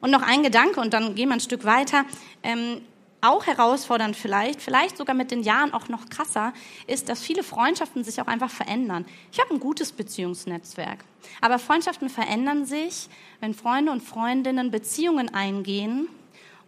und 0.00 0.12
noch 0.12 0.22
ein 0.22 0.44
Gedanke 0.44 0.80
und 0.80 0.94
dann 0.94 1.16
gehen 1.16 1.28
wir 1.28 1.34
ein 1.34 1.40
Stück 1.40 1.64
weiter. 1.64 2.04
Ähm, 2.44 2.82
auch 3.20 3.46
herausfordernd 3.46 4.16
vielleicht, 4.16 4.60
vielleicht 4.60 4.96
sogar 4.96 5.14
mit 5.14 5.30
den 5.30 5.42
Jahren 5.42 5.72
auch 5.72 5.88
noch 5.88 6.08
krasser, 6.08 6.52
ist, 6.86 7.08
dass 7.08 7.22
viele 7.22 7.42
Freundschaften 7.42 8.04
sich 8.04 8.20
auch 8.20 8.26
einfach 8.26 8.50
verändern. 8.50 9.06
Ich 9.32 9.40
habe 9.40 9.54
ein 9.54 9.60
gutes 9.60 9.92
Beziehungsnetzwerk, 9.92 11.04
aber 11.40 11.58
Freundschaften 11.58 12.08
verändern 12.08 12.64
sich, 12.64 13.08
wenn 13.40 13.54
Freunde 13.54 13.92
und 13.92 14.02
Freundinnen 14.02 14.70
Beziehungen 14.70 15.32
eingehen 15.32 16.08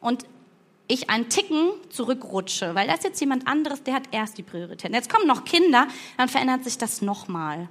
und 0.01 0.25
ich 0.89 1.11
einen 1.11 1.29
Ticken 1.29 1.71
zurückrutsche, 1.91 2.75
weil 2.75 2.87
da 2.87 2.95
ist 2.95 3.05
jetzt 3.05 3.21
jemand 3.21 3.47
anderes, 3.47 3.83
der 3.83 3.95
hat 3.95 4.05
erst 4.11 4.39
die 4.39 4.43
Priorität. 4.43 4.93
Jetzt 4.93 5.11
kommen 5.13 5.27
noch 5.27 5.45
Kinder, 5.45 5.87
dann 6.17 6.29
verändert 6.29 6.65
sich 6.65 6.79
das 6.79 7.03
nochmal 7.03 7.69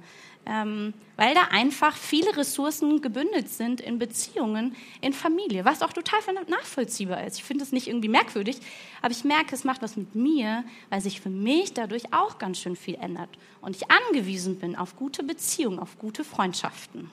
ähm, 0.48 0.94
weil 1.16 1.34
da 1.34 1.48
einfach 1.50 1.96
viele 1.96 2.36
Ressourcen 2.36 3.00
gebündelt 3.00 3.48
sind 3.48 3.80
in 3.80 3.98
Beziehungen, 3.98 4.74
in 5.00 5.12
Familie, 5.12 5.64
was 5.64 5.82
auch 5.82 5.92
total 5.92 6.20
nachvollziehbar 6.48 7.24
ist. 7.24 7.36
Ich 7.38 7.44
finde 7.44 7.64
es 7.64 7.72
nicht 7.72 7.88
irgendwie 7.88 8.08
merkwürdig, 8.08 8.58
aber 9.02 9.12
ich 9.12 9.24
merke, 9.24 9.54
es 9.54 9.64
macht 9.64 9.82
was 9.82 9.96
mit 9.96 10.14
mir, 10.14 10.64
weil 10.90 11.00
sich 11.00 11.20
für 11.20 11.30
mich 11.30 11.74
dadurch 11.74 12.12
auch 12.12 12.38
ganz 12.38 12.58
schön 12.58 12.76
viel 12.76 12.94
ändert 12.94 13.30
und 13.60 13.76
ich 13.76 13.90
angewiesen 13.90 14.58
bin 14.58 14.76
auf 14.76 14.96
gute 14.96 15.22
Beziehungen, 15.22 15.78
auf 15.78 15.98
gute 15.98 16.24
Freundschaften 16.24 17.10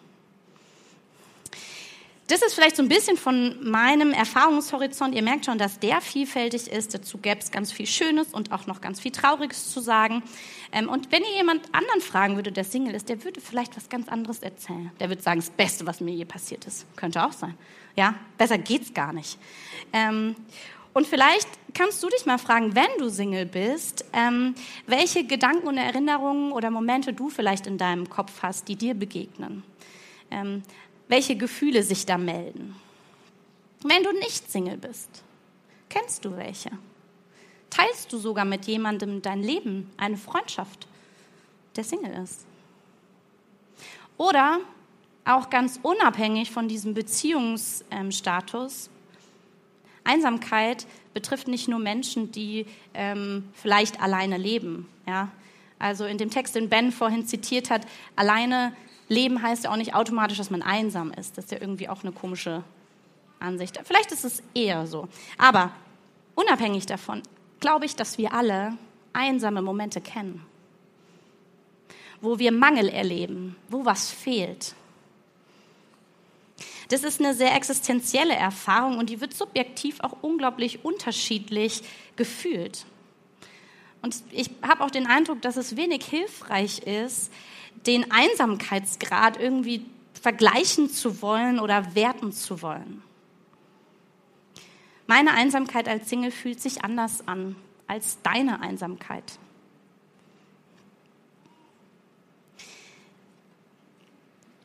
das 2.27 2.41
ist 2.41 2.55
vielleicht 2.55 2.75
so 2.75 2.81
ein 2.81 2.89
bisschen 2.89 3.17
von 3.17 3.55
meinem 3.69 4.11
Erfahrungshorizont. 4.11 5.13
Ihr 5.13 5.21
merkt 5.21 5.45
schon, 5.45 5.59
dass 5.59 5.79
der 5.79 6.01
vielfältig 6.01 6.71
ist. 6.71 6.95
Dazu 6.95 7.19
gäbe 7.19 7.39
es 7.39 7.51
ganz 7.51 7.71
viel 7.71 7.85
Schönes 7.85 8.33
und 8.33 8.51
auch 8.51 8.65
noch 8.65 8.81
ganz 8.81 8.99
viel 8.99 9.11
Trauriges 9.11 9.71
zu 9.71 9.79
sagen. 9.79 10.23
Ähm, 10.71 10.89
und 10.89 11.11
wenn 11.11 11.21
ihr 11.21 11.35
jemand 11.35 11.63
anderen 11.71 12.01
fragen 12.01 12.35
würde, 12.35 12.51
der 12.51 12.63
Single 12.63 12.95
ist, 12.95 13.09
der 13.09 13.23
würde 13.23 13.41
vielleicht 13.41 13.77
was 13.77 13.89
ganz 13.89 14.07
anderes 14.07 14.39
erzählen. 14.39 14.91
Der 14.99 15.09
würde 15.09 15.21
sagen, 15.21 15.39
das 15.39 15.51
Beste, 15.51 15.85
was 15.85 16.01
mir 16.01 16.15
je 16.15 16.25
passiert 16.25 16.65
ist. 16.65 16.87
Könnte 16.95 17.23
auch 17.23 17.31
sein. 17.31 17.55
Ja, 17.95 18.15
besser 18.39 18.57
geht's 18.57 18.91
gar 18.91 19.13
nicht. 19.13 19.37
Ähm, 19.93 20.35
und 20.93 21.05
vielleicht 21.05 21.47
kannst 21.75 22.01
du 22.01 22.09
dich 22.09 22.25
mal 22.25 22.39
fragen, 22.39 22.73
wenn 22.73 22.87
du 22.97 23.09
Single 23.09 23.45
bist, 23.45 24.03
ähm, 24.13 24.55
welche 24.87 25.25
Gedanken 25.25 25.67
und 25.67 25.77
Erinnerungen 25.77 26.51
oder 26.53 26.71
Momente 26.71 27.13
du 27.13 27.29
vielleicht 27.29 27.67
in 27.67 27.77
deinem 27.77 28.09
Kopf 28.09 28.31
hast, 28.41 28.67
die 28.67 28.77
dir 28.77 28.95
begegnen 28.95 29.63
welche 31.07 31.35
Gefühle 31.35 31.83
sich 31.83 32.05
da 32.05 32.17
melden. 32.17 32.75
Wenn 33.83 34.03
du 34.03 34.11
nicht 34.13 34.49
Single 34.51 34.77
bist, 34.77 35.23
kennst 35.89 36.25
du 36.25 36.35
welche? 36.35 36.71
Teilst 37.69 38.11
du 38.11 38.17
sogar 38.17 38.45
mit 38.45 38.65
jemandem 38.65 39.21
dein 39.21 39.43
Leben, 39.43 39.91
eine 39.97 40.17
Freundschaft, 40.17 40.87
der 41.75 41.83
Single 41.83 42.13
ist? 42.23 42.45
Oder 44.17 44.59
auch 45.25 45.49
ganz 45.49 45.79
unabhängig 45.81 46.51
von 46.51 46.67
diesem 46.67 46.93
Beziehungsstatus, 46.93 48.89
Einsamkeit 50.05 50.85
betrifft 51.13 51.47
nicht 51.47 51.67
nur 51.67 51.79
Menschen, 51.79 52.31
die 52.31 52.65
ähm, 52.93 53.49
vielleicht 53.53 54.01
alleine 54.01 54.37
leben. 54.37 54.87
Ja? 55.07 55.31
Also 55.79 56.05
in 56.05 56.17
dem 56.17 56.29
Text, 56.29 56.55
den 56.55 56.69
Ben 56.69 56.91
vorhin 56.91 57.25
zitiert 57.25 57.69
hat, 57.69 57.81
alleine 58.15 58.73
Leben 59.07 59.41
heißt 59.41 59.65
ja 59.65 59.71
auch 59.71 59.75
nicht 59.75 59.93
automatisch, 59.93 60.37
dass 60.37 60.49
man 60.49 60.61
einsam 60.61 61.11
ist. 61.11 61.37
Das 61.37 61.45
ist 61.45 61.51
ja 61.51 61.59
irgendwie 61.61 61.89
auch 61.89 62.03
eine 62.03 62.11
komische 62.11 62.63
Ansicht. 63.39 63.79
Vielleicht 63.83 64.11
ist 64.11 64.25
es 64.25 64.41
eher 64.53 64.87
so. 64.87 65.07
Aber 65.37 65.71
unabhängig 66.35 66.85
davon 66.85 67.21
glaube 67.59 67.85
ich, 67.85 67.95
dass 67.95 68.17
wir 68.17 68.33
alle 68.33 68.77
einsame 69.13 69.61
Momente 69.61 70.01
kennen, 70.01 70.45
wo 72.21 72.39
wir 72.39 72.51
Mangel 72.51 72.89
erleben, 72.89 73.55
wo 73.69 73.85
was 73.85 74.11
fehlt. 74.11 74.75
Das 76.89 77.03
ist 77.03 77.19
eine 77.19 77.33
sehr 77.33 77.55
existenzielle 77.55 78.35
Erfahrung 78.35 78.97
und 78.97 79.09
die 79.09 79.19
wird 79.21 79.33
subjektiv 79.33 79.99
auch 80.01 80.17
unglaublich 80.21 80.85
unterschiedlich 80.85 81.81
gefühlt. 82.15 82.85
Und 84.01 84.21
ich 84.31 84.51
habe 84.61 84.83
auch 84.83 84.91
den 84.91 85.07
Eindruck, 85.07 85.41
dass 85.41 85.57
es 85.57 85.75
wenig 85.75 86.05
hilfreich 86.05 86.79
ist, 86.79 87.31
den 87.85 88.11
Einsamkeitsgrad 88.11 89.39
irgendwie 89.39 89.85
vergleichen 90.13 90.89
zu 90.89 91.21
wollen 91.21 91.59
oder 91.59 91.95
werten 91.95 92.31
zu 92.31 92.61
wollen. 92.61 93.03
Meine 95.07 95.33
Einsamkeit 95.33 95.87
als 95.87 96.09
Single 96.09 96.31
fühlt 96.31 96.59
sich 96.59 96.83
anders 96.83 97.27
an 97.27 97.55
als 97.87 98.17
deine 98.23 98.61
Einsamkeit. 98.61 99.37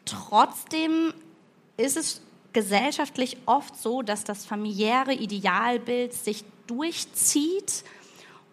Trotzdem 0.06 1.12
ist 1.76 1.96
es 1.96 2.22
gesellschaftlich 2.52 3.36
oft 3.46 3.76
so, 3.76 4.02
dass 4.02 4.24
das 4.24 4.44
familiäre 4.44 5.12
Idealbild 5.12 6.14
sich 6.14 6.44
durchzieht 6.66 7.84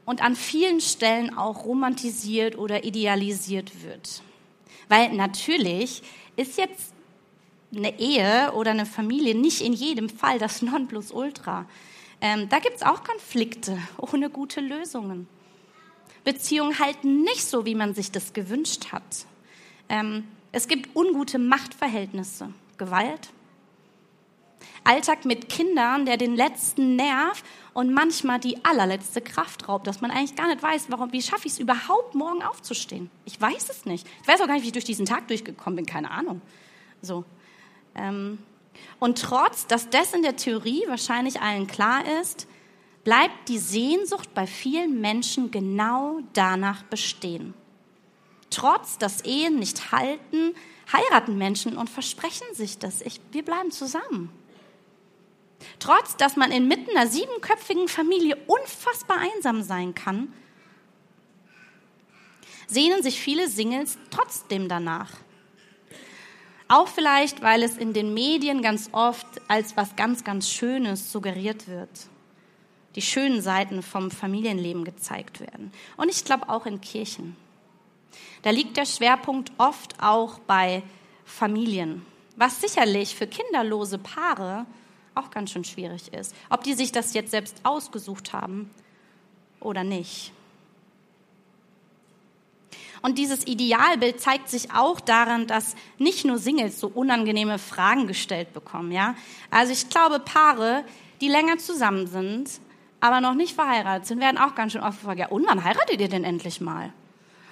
und 0.05 0.21
an 0.21 0.35
vielen 0.35 0.81
Stellen 0.81 1.35
auch 1.37 1.65
romantisiert 1.65 2.57
oder 2.57 2.83
idealisiert 2.83 3.83
wird. 3.83 4.21
Weil 4.89 5.13
natürlich 5.13 6.03
ist 6.35 6.57
jetzt 6.57 6.93
eine 7.75 7.99
Ehe 7.99 8.53
oder 8.53 8.71
eine 8.71 8.85
Familie 8.85 9.35
nicht 9.35 9.61
in 9.61 9.73
jedem 9.73 10.09
Fall 10.09 10.39
das 10.39 10.61
Nonplusultra. 10.61 11.65
Ähm, 12.21 12.49
da 12.49 12.59
gibt 12.59 12.77
es 12.77 12.83
auch 12.83 13.03
Konflikte 13.03 13.77
ohne 13.97 14.29
gute 14.29 14.61
Lösungen. 14.61 15.27
Beziehungen 16.23 16.79
halten 16.79 17.23
nicht 17.23 17.45
so, 17.45 17.65
wie 17.65 17.75
man 17.75 17.93
sich 17.93 18.11
das 18.11 18.33
gewünscht 18.33 18.91
hat. 18.91 19.25
Ähm, 19.89 20.25
es 20.51 20.67
gibt 20.67 20.95
ungute 20.95 21.39
Machtverhältnisse, 21.39 22.53
Gewalt, 22.77 23.29
Alltag 24.83 25.25
mit 25.25 25.49
Kindern, 25.49 26.05
der 26.05 26.17
den 26.17 26.35
letzten 26.35 26.95
Nerv 26.95 27.43
und 27.73 27.93
manchmal 27.93 28.39
die 28.39 28.63
allerletzte 28.63 29.21
Kraft 29.21 29.67
raubt, 29.67 29.85
dass 29.85 30.01
man 30.01 30.11
eigentlich 30.11 30.35
gar 30.35 30.47
nicht 30.47 30.63
weiß, 30.63 30.87
warum, 30.89 31.11
wie 31.11 31.21
schaffe 31.21 31.47
ich 31.47 31.53
es 31.53 31.59
überhaupt, 31.59 32.15
morgen 32.15 32.41
aufzustehen? 32.41 33.09
Ich 33.25 33.39
weiß 33.39 33.69
es 33.69 33.85
nicht. 33.85 34.07
Ich 34.21 34.27
weiß 34.27 34.41
auch 34.41 34.47
gar 34.47 34.53
nicht, 34.53 34.63
wie 34.63 34.67
ich 34.67 34.73
durch 34.73 34.85
diesen 34.85 35.05
Tag 35.05 35.27
durchgekommen 35.27 35.75
bin, 35.75 35.85
keine 35.85 36.11
Ahnung. 36.11 36.41
So. 37.01 37.25
Ähm, 37.95 38.39
und 38.99 39.21
trotz, 39.21 39.67
dass 39.67 39.89
das 39.89 40.13
in 40.13 40.21
der 40.21 40.35
Theorie 40.35 40.83
wahrscheinlich 40.87 41.41
allen 41.41 41.67
klar 41.67 42.01
ist, 42.21 42.47
bleibt 43.03 43.47
die 43.47 43.59
Sehnsucht 43.59 44.33
bei 44.33 44.47
vielen 44.47 44.99
Menschen 44.99 45.51
genau 45.51 46.19
danach 46.33 46.83
bestehen. 46.83 47.53
Trotz, 48.49 48.97
dass 48.97 49.21
Ehen 49.21 49.59
nicht 49.59 49.91
halten, 49.91 50.55
heiraten 50.91 51.37
Menschen 51.37 51.77
und 51.77 51.89
versprechen 51.89 52.47
sich 52.53 52.79
das. 52.79 53.01
Ich, 53.01 53.19
wir 53.31 53.43
bleiben 53.43 53.71
zusammen. 53.71 54.29
Trotz, 55.79 56.17
dass 56.17 56.35
man 56.35 56.51
inmitten 56.51 56.95
einer 56.95 57.07
siebenköpfigen 57.07 57.87
Familie 57.87 58.35
unfassbar 58.47 59.19
einsam 59.19 59.63
sein 59.63 59.95
kann, 59.95 60.33
sehnen 62.67 63.01
sich 63.01 63.19
viele 63.19 63.47
Singles 63.47 63.97
trotzdem 64.11 64.67
danach. 64.67 65.11
Auch 66.67 66.89
vielleicht, 66.89 67.41
weil 67.41 67.63
es 67.63 67.77
in 67.77 67.93
den 67.93 68.13
Medien 68.13 68.61
ganz 68.61 68.89
oft 68.91 69.25
als 69.47 69.77
was 69.77 69.95
ganz, 69.95 70.23
ganz 70.23 70.49
Schönes 70.49 71.11
suggeriert 71.11 71.67
wird. 71.67 71.89
Die 72.95 73.01
schönen 73.01 73.41
Seiten 73.41 73.83
vom 73.83 74.11
Familienleben 74.11 74.83
gezeigt 74.83 75.39
werden. 75.39 75.71
Und 75.95 76.09
ich 76.09 76.25
glaube 76.25 76.49
auch 76.49 76.65
in 76.65 76.81
Kirchen. 76.81 77.37
Da 78.41 78.49
liegt 78.49 78.75
der 78.75 78.85
Schwerpunkt 78.85 79.51
oft 79.57 80.01
auch 80.01 80.39
bei 80.39 80.83
Familien, 81.23 82.05
was 82.35 82.59
sicherlich 82.59 83.15
für 83.15 83.27
kinderlose 83.27 83.97
Paare 83.97 84.65
auch 85.17 85.31
ganz 85.31 85.51
schön 85.51 85.63
schwierig 85.63 86.13
ist. 86.13 86.35
Ob 86.49 86.63
die 86.63 86.73
sich 86.73 86.91
das 86.91 87.13
jetzt 87.13 87.31
selbst 87.31 87.57
ausgesucht 87.63 88.33
haben 88.33 88.69
oder 89.59 89.83
nicht. 89.83 90.31
Und 93.01 93.17
dieses 93.17 93.45
Idealbild 93.45 94.19
zeigt 94.19 94.49
sich 94.49 94.71
auch 94.73 94.99
daran, 94.99 95.47
dass 95.47 95.75
nicht 95.97 96.25
nur 96.25 96.39
Singles 96.39 96.79
so 96.79 96.87
unangenehme 96.87 97.59
Fragen 97.59 98.07
gestellt 98.07 98.53
bekommen, 98.53 98.91
ja. 98.91 99.15
Also 99.51 99.71
ich 99.71 99.89
glaube, 99.89 100.19
Paare, 100.19 100.83
die 101.21 101.27
länger 101.27 101.57
zusammen 101.57 102.07
sind, 102.07 102.49
aber 102.99 103.21
noch 103.21 103.35
nicht 103.35 103.53
verheiratet 103.53 104.07
sind, 104.07 104.19
werden 104.19 104.37
auch 104.37 104.55
ganz 104.55 104.71
schön 104.71 104.81
oft 104.81 104.99
gefragt, 104.99 105.19
ja, 105.19 105.27
und 105.27 105.45
wann 105.47 105.63
heiratet 105.63 106.01
ihr 106.01 106.09
denn 106.09 106.23
endlich 106.23 106.59
mal? 106.59 106.91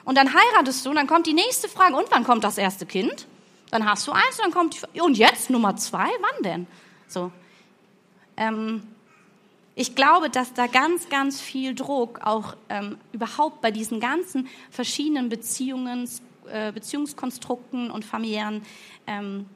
Und 0.03 0.17
dann 0.17 0.33
heiratest 0.33 0.85
du 0.85 0.89
und 0.89 0.95
dann 0.95 1.07
kommt 1.07 1.27
die 1.27 1.33
nächste 1.33 1.69
Frage, 1.69 1.95
und 1.95 2.07
wann 2.11 2.23
kommt 2.23 2.43
das 2.43 2.57
erste 2.57 2.85
Kind? 2.85 3.27
Dann 3.71 3.85
hast 3.89 4.07
du 4.07 4.11
eins, 4.11 4.37
dann 4.37 4.51
kommt 4.51 4.77
die, 4.93 5.01
und 5.01 5.17
jetzt 5.17 5.49
Nummer 5.49 5.75
zwei, 5.75 6.07
wann 6.21 6.43
denn? 6.43 6.67
So. 7.07 7.31
Ähm, 8.37 8.83
ich 9.75 9.93
glaube, 9.93 10.29
dass 10.29 10.53
da 10.53 10.67
ganz, 10.67 11.09
ganz 11.09 11.41
viel 11.41 11.75
Druck 11.75 12.21
auch 12.23 12.55
ähm, 12.69 12.97
überhaupt 13.11 13.61
bei 13.61 13.71
diesen 13.71 13.99
ganzen 13.99 14.47
verschiedenen 14.69 15.27
Beziehungen, 15.27 16.09
äh, 16.49 16.71
Beziehungskonstrukten 16.71 17.91
und 17.91 18.05
familiären 18.05 18.61
ähm, 19.05 19.47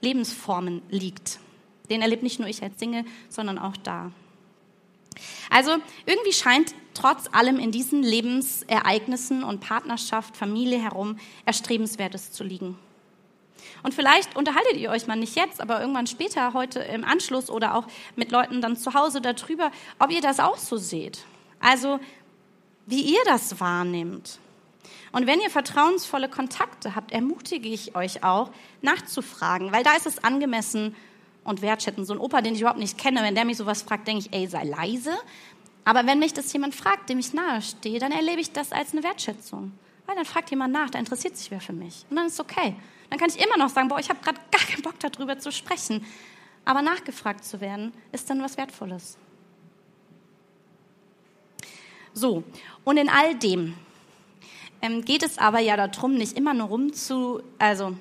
Lebensformen 0.00 0.80
liegt. 0.88 1.38
Den 1.90 2.00
erlebt 2.00 2.22
nicht 2.22 2.38
nur 2.38 2.48
ich 2.48 2.62
als 2.62 2.78
Single, 2.78 3.04
sondern 3.28 3.58
auch 3.58 3.76
da. 3.76 4.10
Also 5.50 5.76
irgendwie 6.06 6.32
scheint 6.32 6.74
trotz 6.94 7.28
allem 7.32 7.58
in 7.58 7.70
diesen 7.70 8.02
Lebensereignissen 8.02 9.44
und 9.44 9.60
Partnerschaft, 9.60 10.36
Familie 10.36 10.80
herum 10.80 11.18
erstrebenswertes 11.44 12.32
zu 12.32 12.44
liegen. 12.44 12.78
Und 13.82 13.94
vielleicht 13.94 14.36
unterhaltet 14.36 14.76
ihr 14.76 14.90
euch 14.90 15.06
mal 15.06 15.16
nicht 15.16 15.36
jetzt, 15.36 15.60
aber 15.60 15.80
irgendwann 15.80 16.06
später, 16.06 16.52
heute 16.52 16.80
im 16.80 17.04
Anschluss 17.04 17.50
oder 17.50 17.74
auch 17.74 17.86
mit 18.16 18.30
Leuten 18.30 18.60
dann 18.60 18.76
zu 18.76 18.94
Hause 18.94 19.20
darüber, 19.20 19.70
ob 19.98 20.10
ihr 20.10 20.20
das 20.20 20.40
auch 20.40 20.56
so 20.56 20.76
seht. 20.76 21.24
Also, 21.60 22.00
wie 22.86 23.02
ihr 23.02 23.20
das 23.26 23.60
wahrnehmt. 23.60 24.38
Und 25.12 25.26
wenn 25.26 25.40
ihr 25.40 25.50
vertrauensvolle 25.50 26.28
Kontakte 26.28 26.94
habt, 26.94 27.12
ermutige 27.12 27.68
ich 27.68 27.94
euch 27.96 28.24
auch, 28.24 28.50
nachzufragen, 28.82 29.72
weil 29.72 29.82
da 29.82 29.94
ist 29.94 30.06
es 30.06 30.22
angemessen 30.22 30.94
und 31.44 31.62
wertschätzend. 31.62 32.06
So 32.06 32.12
ein 32.12 32.20
Opa, 32.20 32.42
den 32.42 32.54
ich 32.54 32.60
überhaupt 32.60 32.78
nicht 32.78 32.98
kenne, 32.98 33.22
wenn 33.22 33.34
der 33.34 33.44
mich 33.44 33.56
sowas 33.56 33.82
fragt, 33.82 34.06
denke 34.06 34.26
ich, 34.26 34.32
ey, 34.32 34.46
sei 34.46 34.64
leise. 34.64 35.16
Aber 35.84 36.06
wenn 36.06 36.18
mich 36.18 36.34
das 36.34 36.52
jemand 36.52 36.74
fragt, 36.74 37.08
dem 37.08 37.18
ich 37.18 37.32
nahestehe, 37.32 37.98
dann 37.98 38.12
erlebe 38.12 38.40
ich 38.40 38.52
das 38.52 38.72
als 38.72 38.92
eine 38.92 39.02
Wertschätzung. 39.02 39.72
Weil 40.06 40.16
dann 40.16 40.26
fragt 40.26 40.50
jemand 40.50 40.72
nach, 40.72 40.90
da 40.90 40.98
interessiert 40.98 41.36
sich 41.36 41.50
wer 41.50 41.60
für 41.60 41.72
mich. 41.72 42.04
Und 42.10 42.16
dann 42.16 42.26
ist 42.26 42.34
es 42.34 42.40
okay. 42.40 42.74
Dann 43.10 43.18
kann 43.18 43.30
ich 43.30 43.42
immer 43.42 43.56
noch 43.56 43.70
sagen, 43.70 43.88
boah, 43.88 43.98
ich 43.98 44.08
habe 44.10 44.20
gerade 44.22 44.38
gar 44.50 44.60
keinen 44.60 44.82
Bock 44.82 44.98
darüber 45.00 45.38
zu 45.38 45.50
sprechen. 45.52 46.04
Aber 46.64 46.82
nachgefragt 46.82 47.44
zu 47.44 47.60
werden, 47.60 47.92
ist 48.12 48.28
dann 48.28 48.42
was 48.42 48.56
Wertvolles. 48.56 49.16
So, 52.12 52.42
und 52.84 52.96
in 52.96 53.08
all 53.08 53.34
dem 53.36 53.74
ähm, 54.82 55.04
geht 55.04 55.22
es 55.22 55.38
aber 55.38 55.60
ja 55.60 55.76
darum, 55.76 56.14
nicht 56.14 56.36
immer 56.36 56.54
nur 56.54 56.68
rum 56.68 56.92
zu, 56.92 57.42
also 57.58 57.96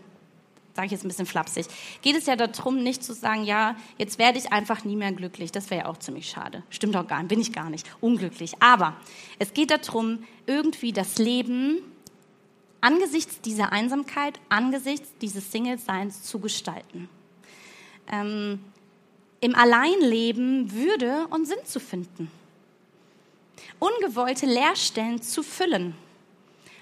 sage 0.78 0.86
ich 0.86 0.92
jetzt 0.92 1.06
ein 1.06 1.08
bisschen 1.08 1.26
flapsig, 1.26 1.66
geht 2.02 2.16
es 2.16 2.28
ja 2.28 2.36
darum, 2.36 2.84
nicht 2.84 3.04
zu 3.04 3.14
sagen, 3.14 3.44
ja, 3.44 3.76
jetzt 3.98 4.20
werde 4.20 4.38
ich 4.38 4.52
einfach 4.52 4.84
nie 4.86 4.96
mehr 4.96 5.12
glücklich. 5.12 5.52
Das 5.52 5.72
wäre 5.72 5.86
ja 5.86 5.88
auch 5.88 5.98
ziemlich 5.98 6.30
schade. 6.30 6.62
Stimmt 6.70 6.96
auch 6.96 7.08
gar 7.08 7.18
nicht, 7.20 7.30
bin 7.30 7.40
ich 7.40 7.52
gar 7.52 7.70
nicht. 7.72 7.88
Unglücklich. 8.00 8.54
Aber 8.62 8.96
es 9.40 9.54
geht 9.54 9.72
darum, 9.72 10.24
irgendwie 10.46 10.94
das 10.94 11.18
Leben 11.18 11.80
angesichts 12.82 13.42
dieser 13.42 13.72
Einsamkeit, 13.72 14.40
angesichts 14.50 15.10
dieses 15.22 15.52
Single-Seins 15.52 16.24
zu 16.24 16.40
gestalten. 16.40 17.10
Ähm, 18.12 18.64
Im 19.40 19.56
Alleinleben 19.56 20.72
Würde 20.72 21.28
und 21.30 21.46
Sinn 21.46 21.64
zu 21.66 21.80
finden. 21.80 22.32
Ungewollte 23.80 24.46
Leerstellen 24.46 25.22
zu 25.22 25.44
füllen. 25.44 25.96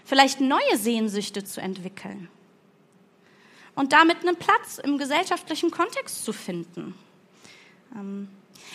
Vielleicht 0.06 0.40
neue 0.40 0.78
Sehnsüchte 0.78 1.44
zu 1.44 1.62
entwickeln. 1.62 2.30
Und 3.74 3.92
damit 3.92 4.22
einen 4.22 4.38
Platz 4.38 4.78
im 4.78 4.98
gesellschaftlichen 4.98 5.72
Kontext 5.72 6.24
zu 6.24 6.32
finden. 6.32 6.96
Ähm, 7.94 8.30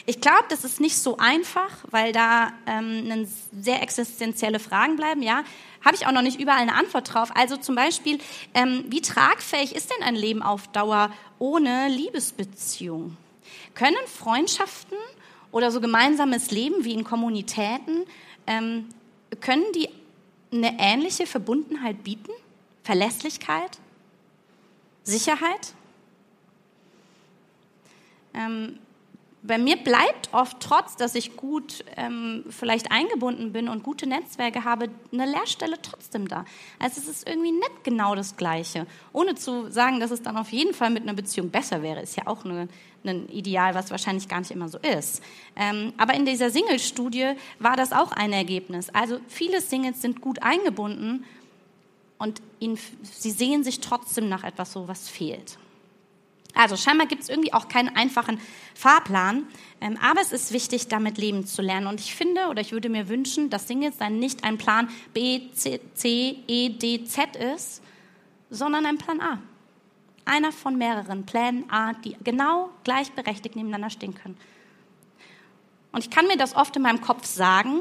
ich 0.07 0.21
glaube, 0.21 0.45
das 0.49 0.65
ist 0.65 0.81
nicht 0.81 0.97
so 0.97 1.19
einfach, 1.19 1.71
weil 1.91 2.13
da 2.13 2.53
ähm, 2.67 3.29
sehr 3.61 3.83
existenzielle 3.83 4.59
Fragen 4.59 4.97
bleiben. 4.97 5.23
Ja, 5.23 5.45
habe 5.85 5.95
ich 5.95 6.07
auch 6.07 6.13
noch 6.13 6.23
nicht 6.23 6.41
überall 6.41 6.61
eine 6.61 6.75
Antwort 6.75 7.13
drauf. 7.13 7.31
Also 7.35 7.57
zum 7.57 7.75
Beispiel, 7.75 8.19
ähm, 8.55 8.85
wie 8.89 9.01
tragfähig 9.01 9.75
ist 9.75 9.91
denn 9.91 10.03
ein 10.03 10.15
Leben 10.15 10.43
auf 10.43 10.69
Dauer 10.69 11.13
ohne 11.39 11.89
Liebesbeziehung? 11.89 13.17
Können 13.75 13.97
Freundschaften 14.07 14.97
oder 15.53 15.71
so 15.71 15.81
gemeinsames 15.81 16.51
Leben 16.51 16.85
wie 16.85 16.95
in 16.95 17.05
Kommunitäten, 17.05 18.05
ähm, 18.47 18.89
können 19.41 19.65
die 19.75 19.89
eine 20.53 20.79
ähnliche 20.79 21.27
Verbundenheit 21.27 22.03
bieten? 22.03 22.33
Verlässlichkeit? 22.83 23.79
Sicherheit? 25.05 25.75
Ähm, 28.35 28.79
bei 29.43 29.57
mir 29.57 29.77
bleibt 29.77 30.29
oft, 30.33 30.61
trotz 30.61 30.97
dass 30.97 31.15
ich 31.15 31.37
gut 31.37 31.85
ähm, 31.97 32.45
vielleicht 32.51 32.93
eingebunden 32.93 33.53
bin 33.53 33.69
und 33.69 33.83
gute 33.83 34.07
Netzwerke 34.07 34.65
habe, 34.65 34.91
eine 35.13 35.25
Leerstelle 35.27 35.81
trotzdem 35.81 36.29
da. 36.29 36.45
Also 36.79 37.01
es 37.01 37.09
ist 37.09 37.29
irgendwie 37.29 37.53
nicht 37.53 37.85
genau 37.85 38.15
das 38.15 38.37
Gleiche. 38.37 38.87
Ohne 39.13 39.35
zu 39.37 39.71
sagen, 39.71 39.99
dass 39.99 40.11
es 40.11 40.23
dann 40.23 40.37
auf 40.37 40.53
jeden 40.53 40.75
Fall 40.75 40.91
mit 40.91 41.05
einer 41.05 41.15
Beziehung 41.15 41.51
besser 41.51 41.83
wäre, 41.83 42.03
ist 42.03 42.17
ja 42.17 42.27
auch 42.27 42.45
eine, 42.45 42.69
ein 43.05 43.29
Ideal, 43.31 43.75
was 43.75 43.91
wahrscheinlich 43.91 44.29
gar 44.29 44.41
nicht 44.41 44.51
immer 44.51 44.69
so 44.69 44.79
ist. 44.79 45.23
Ähm, 45.57 45.95
aber 45.97 46.15
in 46.15 46.27
dieser 46.27 46.51
Single-Studie 46.51 47.33
war 47.59 47.77
das 47.77 47.93
auch 47.93 48.13
ein 48.13 48.33
Ergebnis. 48.33 48.91
Also 48.91 49.21
viele 49.27 49.63
Singles 49.63 50.03
sind 50.03 50.21
gut 50.21 50.43
eingebunden 50.43 51.25
und 52.19 52.43
ihnen, 52.59 52.79
sie 53.03 53.31
sehen 53.31 53.65
sich 53.65 53.81
trotzdem 53.81 54.29
nach 54.29 54.45
etwas 54.45 54.73
so, 54.73 54.87
was 54.87 55.09
fehlt. 55.09 55.59
Also 56.55 56.77
scheinbar 56.77 57.07
gibt 57.07 57.23
es 57.23 57.29
irgendwie 57.29 57.53
auch 57.53 57.69
keinen 57.69 57.95
einfachen 57.95 58.41
Fahrplan, 58.75 59.47
ähm, 59.81 59.99
aber 60.03 60.21
es 60.21 60.33
ist 60.33 60.53
wichtig, 60.53 60.89
damit 60.89 61.19
leben 61.19 61.47
zu 61.47 61.63
lernen. 61.63 61.87
Und 61.87 62.01
ich 62.01 62.15
finde 62.15 62.49
oder 62.49 62.61
ich 62.61 62.73
würde 62.73 62.89
mir 62.89 63.09
wünschen, 63.09 63.51
dass 63.51 63.69
Singles 63.69 63.99
dann 63.99 64.19
nicht 64.19 64.45
ein 64.45 64.59
Plan 64.59 64.89
B, 65.15 65.51
C, 65.53 65.81
C, 65.95 66.39
E, 66.47 66.71
D, 66.71 67.05
Z 67.05 67.37
ist, 67.37 67.83
sondern 68.51 68.87
ein 68.87 68.99
Plan 68.99 69.21
A. 69.21 69.39
Einer 70.25 70.53
von 70.53 70.77
mehreren 70.77 71.25
Plänen 71.25 71.71
A, 71.71 71.93
die 71.93 72.17
genau 72.23 72.71
gleichberechtigt 72.85 73.57
nebeneinander 73.57 73.91
stehen 73.91 74.15
können. 74.15 74.37
Und 75.93 76.05
ich 76.05 76.11
kann 76.11 76.27
mir 76.27 76.37
das 76.37 76.55
oft 76.55 76.77
in 76.77 76.83
meinem 76.83 77.01
Kopf 77.01 77.27
sagen, 77.27 77.81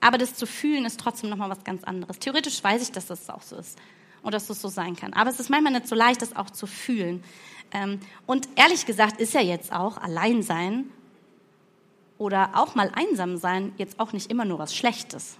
aber 0.00 0.18
das 0.18 0.34
zu 0.34 0.46
fühlen 0.46 0.84
ist 0.84 1.00
trotzdem 1.00 1.30
nochmal 1.30 1.50
was 1.50 1.64
ganz 1.64 1.82
anderes. 1.84 2.18
Theoretisch 2.18 2.62
weiß 2.62 2.82
ich, 2.82 2.92
dass 2.92 3.06
das 3.06 3.28
auch 3.30 3.42
so 3.42 3.56
ist 3.56 3.78
und 4.22 4.34
dass 4.34 4.46
das 4.46 4.60
so 4.60 4.68
sein 4.68 4.96
kann. 4.96 5.12
Aber 5.12 5.30
es 5.30 5.40
ist 5.40 5.50
manchmal 5.50 5.72
nicht 5.72 5.88
so 5.88 5.94
leicht, 5.94 6.22
das 6.22 6.34
auch 6.36 6.50
zu 6.50 6.66
fühlen. 6.66 7.22
Ähm, 7.72 8.00
und 8.26 8.48
ehrlich 8.56 8.86
gesagt 8.86 9.20
ist 9.20 9.34
ja 9.34 9.40
jetzt 9.40 9.72
auch 9.72 9.98
Alleinsein 9.98 10.90
oder 12.16 12.50
auch 12.54 12.74
mal 12.74 12.90
einsam 12.94 13.36
sein 13.36 13.72
jetzt 13.76 14.00
auch 14.00 14.12
nicht 14.12 14.30
immer 14.30 14.44
nur 14.44 14.58
was 14.58 14.74
Schlechtes. 14.74 15.36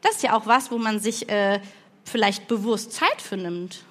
Das 0.00 0.16
ist 0.16 0.22
ja 0.22 0.36
auch 0.36 0.46
was, 0.46 0.70
wo 0.70 0.78
man 0.78 0.98
sich 0.98 1.28
äh, 1.28 1.60
vielleicht 2.04 2.48
bewusst 2.48 2.92
Zeit 2.92 3.22
für 3.22 3.36
nimmt. 3.36 3.84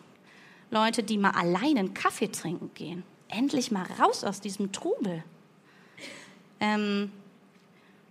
Leute, 0.70 1.04
die 1.04 1.18
mal 1.18 1.32
allein 1.32 1.78
einen 1.78 1.94
Kaffee 1.94 2.32
trinken 2.32 2.72
gehen. 2.74 3.04
Endlich 3.28 3.72
mal 3.72 3.86
raus 4.00 4.24
aus 4.24 4.42
diesem 4.42 4.72
Trubel. 4.72 5.24
Ähm, 6.60 7.12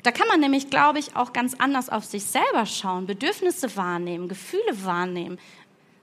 da 0.03 0.13
kann 0.13 0.29
man 0.29 0.41
nämlich, 0.41 0.71
glaube 0.71 0.99
ich, 0.99 1.15
auch 1.15 1.33
ganz 1.33 1.55
anders 1.55 1.91
auf 1.91 2.05
sich 2.05 2.25
selber 2.25 2.65
schauen, 2.65 3.07
Bedürfnisse 3.07 3.77
wahrnehmen, 3.77 4.29
Gefühle 4.29 4.85
wahrnehmen, 4.85 5.39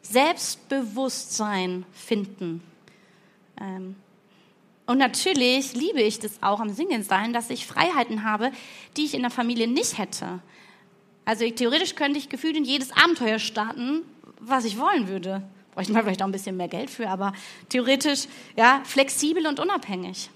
Selbstbewusstsein 0.10 1.86
finden. 1.92 2.62
Ähm, 3.60 3.96
und 4.86 4.98
natürlich 4.98 5.74
liebe 5.74 6.02
ich 6.02 6.20
das 6.20 6.42
auch 6.42 6.60
am 6.62 6.70
Singen 6.70 7.04
sein, 7.04 7.34
dass 7.34 7.50
ich 7.50 7.68
Freiheiten 7.68 8.24
habe, 8.24 8.52
die 8.96 9.06
ich 9.06 9.14
in 9.14 9.22
der 9.22 9.32
Familie 9.32 9.68
nicht 9.68 9.98
hätte. 9.98 10.40
Also 11.26 11.50
theoretisch 11.50 11.96
könnte 11.96 12.18
ich 12.18 12.30
gefühlt 12.30 12.56
in 12.56 12.64
jedes 12.64 12.92
Abenteuer 12.96 13.38
starten, 13.38 14.04
was 14.40 14.64
ich 14.64 14.80
wollen 14.80 15.10
würde. 15.10 15.44
Bräuchte 15.74 15.92
man 15.92 16.04
vielleicht 16.04 16.22
auch 16.22 16.28
ein 16.28 16.32
bisschen 16.32 16.56
mehr 16.56 16.70
Geld 16.70 16.90
für, 16.90 17.10
aber 17.10 17.34
theoretisch 17.68 18.28
ja 18.56 18.82
flexibel 18.86 19.46
und 19.46 19.60
unabhängig. 19.60 20.30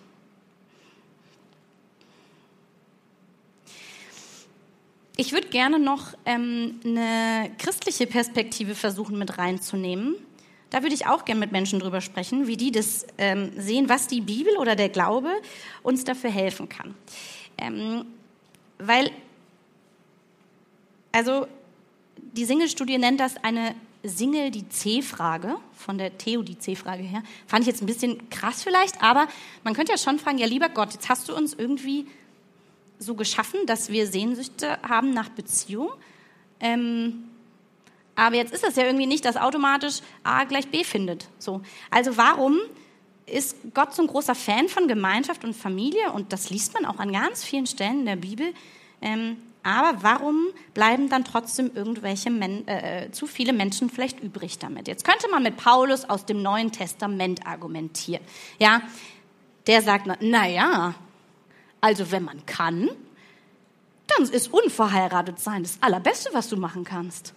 Ich 5.22 5.34
würde 5.34 5.50
gerne 5.50 5.78
noch 5.78 6.16
ähm, 6.26 6.80
eine 6.84 7.52
christliche 7.60 8.08
Perspektive 8.08 8.74
versuchen 8.74 9.20
mit 9.20 9.38
reinzunehmen, 9.38 10.16
da 10.72 10.82
würde 10.82 10.96
ich 10.96 11.06
auch 11.06 11.26
gerne 11.26 11.40
mit 11.40 11.52
Menschen 11.52 11.80
drüber 11.80 12.02
sprechen, 12.02 12.48
wie 12.48 12.58
die 12.58 12.72
das 12.72 13.06
ähm, 13.20 13.52
sehen, 13.56 13.88
was 13.88 14.08
die 14.08 14.22
Bibel 14.22 14.58
oder 14.58 14.76
der 14.76 14.90
Glaube 14.90 15.30
uns 15.84 16.06
dafür 16.06 16.32
helfen 16.32 16.70
kann. 16.70 16.96
Ähm, 17.60 18.06
weil, 18.80 19.12
also 21.12 21.46
die 22.16 22.46
Single-Studie 22.46 22.98
nennt 22.98 23.20
das 23.20 23.36
eine 23.44 23.76
Single 24.04 24.50
die 24.50 24.68
C-Frage, 24.70 25.58
von 25.76 26.00
der 26.00 26.18
Theo 26.18 26.42
die 26.42 26.58
C-Frage 26.58 27.04
her. 27.04 27.22
Fand 27.46 27.62
ich 27.62 27.68
jetzt 27.68 27.84
ein 27.84 27.86
bisschen 27.86 28.28
krass 28.32 28.64
vielleicht, 28.64 29.04
aber 29.04 29.28
man 29.64 29.76
könnte 29.76 29.92
ja 29.92 30.00
schon 30.00 30.18
fragen, 30.18 30.40
ja 30.40 30.48
lieber 30.48 30.70
Gott, 30.70 30.94
jetzt 30.94 31.10
hast 31.10 31.30
du 31.30 31.36
uns 31.36 31.54
irgendwie 31.54 32.08
so 33.02 33.16
geschaffen, 33.16 33.66
dass 33.66 33.90
wir 33.90 34.08
Sehnsüchte 34.08 34.78
haben 34.88 35.14
nach 35.14 35.30
Beziehung. 35.30 35.90
Ähm, 36.60 37.24
aber 38.16 38.36
jetzt 38.36 38.54
ist 38.54 38.64
das 38.64 38.76
ja 38.76 38.86
irgendwie 38.86 39.08
nicht, 39.08 39.26
dass 39.26 39.38
automatisch 39.38 40.02
A 40.24 40.44
gleich 40.44 40.68
B 40.68 40.84
findet. 40.84 41.28
So. 41.40 41.62
Also 41.90 42.18
warum 42.18 42.60
ist 43.26 43.56
Gott 43.74 43.96
so 43.96 44.04
ein 44.04 44.08
großer 44.08 44.36
Fan 44.36 44.68
von 44.68 44.88
Gemeinschaft 44.88 45.44
und 45.44 45.56
Familie? 45.56 46.12
Und 46.12 46.32
das 46.32 46.50
liest 46.50 46.74
man 46.74 46.86
auch 46.86 47.00
an 47.00 47.12
ganz 47.12 47.44
vielen 47.44 47.66
Stellen 47.66 48.02
in 48.02 48.06
der 48.06 48.16
Bibel. 48.18 48.54
Ähm, 49.02 49.38
aber 49.64 50.04
warum 50.04 50.48
bleiben 50.74 51.10
dann 51.10 51.24
trotzdem 51.24 51.72
irgendwelche 51.74 52.30
Men 52.30 52.68
äh, 52.68 53.10
zu 53.12 53.28
viele 53.28 53.54
Menschen 53.54 53.90
vielleicht 53.90 54.20
übrig 54.20 54.60
damit? 54.60 54.88
Jetzt 54.88 55.06
könnte 55.06 55.28
man 55.30 55.44
mit 55.44 55.58
Paulus 55.58 56.08
aus 56.10 56.26
dem 56.26 56.42
Neuen 56.42 56.72
Testament 56.72 57.46
argumentieren. 57.46 58.24
Ja, 58.60 58.82
der 59.68 59.82
sagt, 59.82 60.08
na 60.20 60.48
ja, 60.48 60.96
also 61.82 62.12
wenn 62.12 62.24
man 62.24 62.46
kann, 62.46 62.89
dann 64.08 64.30
ist 64.30 64.54
unverheiratet 64.54 65.39
sein 65.39 65.63
das 65.63 65.78
Allerbeste, 65.82 66.30
was 66.34 66.50
du 66.50 66.58
machen 66.58 66.84
kannst. 66.84 67.34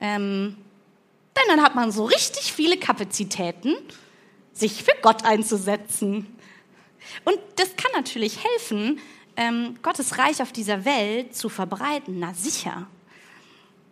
Ähm, 0.00 0.56
denn 1.36 1.56
dann 1.56 1.62
hat 1.62 1.74
man 1.74 1.90
so 1.90 2.04
richtig 2.04 2.52
viele 2.52 2.76
Kapazitäten, 2.76 3.74
sich 4.52 4.82
für 4.82 4.94
Gott 5.02 5.24
einzusetzen. 5.24 6.26
Und 7.24 7.38
das 7.56 7.76
kann 7.76 7.90
natürlich 7.94 8.44
helfen, 8.44 9.00
ähm, 9.36 9.76
Gottes 9.82 10.18
Reich 10.18 10.42
auf 10.42 10.52
dieser 10.52 10.84
Welt 10.84 11.34
zu 11.34 11.48
verbreiten. 11.48 12.18
Na 12.18 12.34
sicher. 12.34 12.88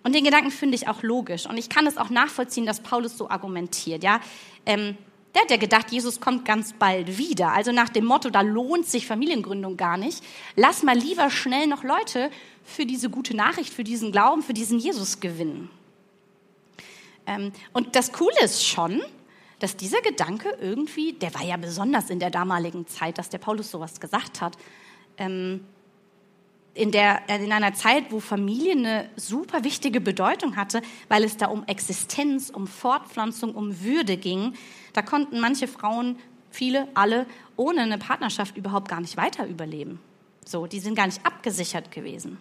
Und 0.03 0.15
den 0.15 0.25
Gedanken 0.25 0.51
finde 0.51 0.75
ich 0.75 0.89
auch 0.89 1.03
logisch. 1.03 1.47
Und 1.47 1.57
ich 1.57 1.69
kann 1.69 1.87
es 1.87 1.99
auch 1.99 2.11
nachvollziehen, 2.11 2.67
dass 2.67 2.81
Paulus 2.81 3.17
so 3.17 3.31
argumentiert. 3.31 4.03
Ja, 4.03 4.21
ähm, 4.65 4.97
der 5.37 5.43
hat 5.43 5.51
ja 5.51 5.59
gedacht, 5.59 5.93
Jesus 5.93 6.19
kommt 6.19 6.47
ganz 6.47 6.73
bald 6.73 7.19
wieder. 7.19 7.53
Also 7.53 7.71
nach 7.71 7.91
dem 7.91 8.07
Motto, 8.07 8.31
da 8.31 8.41
lohnt 8.41 8.87
sich 8.87 9.07
Familiengründung 9.07 9.77
gar 9.77 9.99
nicht. 9.99 10.25
Lass 10.55 10.83
mal 10.83 10.97
lieber 10.97 11.29
schnell 11.29 11.67
noch 11.67 11.85
Leute 11.85 12.31
für 12.65 12.87
diese 12.87 13.11
gute 13.11 13.37
Nachricht, 13.37 13.71
für 13.71 13.85
diesen 13.85 14.13
Glauben, 14.13 14.43
für 14.43 14.55
diesen 14.55 14.79
Jesus 14.79 15.21
gewinnen. 15.21 15.69
Ähm, 17.27 17.53
und 17.75 17.97
das 17.97 18.13
Coole 18.13 18.41
ist 18.43 18.65
schon, 18.65 19.03
dass 19.59 19.77
dieser 19.77 20.01
Gedanke 20.01 20.57
irgendwie, 20.59 21.13
der 21.13 21.35
war 21.35 21.45
ja 21.45 21.59
besonders 21.59 22.09
in 22.09 22.19
der 22.19 22.31
damaligen 22.31 22.87
Zeit, 22.87 23.19
dass 23.19 23.29
der 23.29 23.37
Paulus 23.37 23.71
sowas 23.71 24.01
gesagt 24.01 24.41
hat, 24.41 24.57
ähm, 25.19 25.67
in, 26.77 26.93
der, 26.93 27.29
in 27.29 27.53
einer 27.53 27.75
Zeit, 27.75 28.13
wo 28.13 28.21
Familie 28.21 28.73
eine 28.73 29.11
super 29.17 29.65
wichtige 29.65 30.01
Bedeutung 30.01 30.57
hatte, 30.57 30.83
weil 31.09 31.25
es 31.25 31.37
da 31.37 31.47
um 31.47 31.65
Existenz, 31.67 32.51
um 32.51 32.67
Fortpflanzung, 32.67 33.55
um 33.55 33.83
Würde 33.83 34.17
ging, 34.17 34.55
da 34.93 35.03
konnten 35.03 35.41
manche 35.41 35.69
Frauen, 35.69 36.19
viele, 36.51 36.89
alle, 36.95 37.27
ohne 37.57 37.81
eine 37.81 37.99
Partnerschaft 37.99 38.57
überhaupt 38.57 38.89
gar 38.89 39.01
nicht 39.01 39.17
weiter 39.17 39.47
überleben. 39.47 40.01
So, 40.45 40.67
die 40.67 40.81
sind 40.81 40.95
gar 40.95 41.07
nicht 41.07 41.25
abgesichert 41.25 41.91
gewesen. 41.91 42.39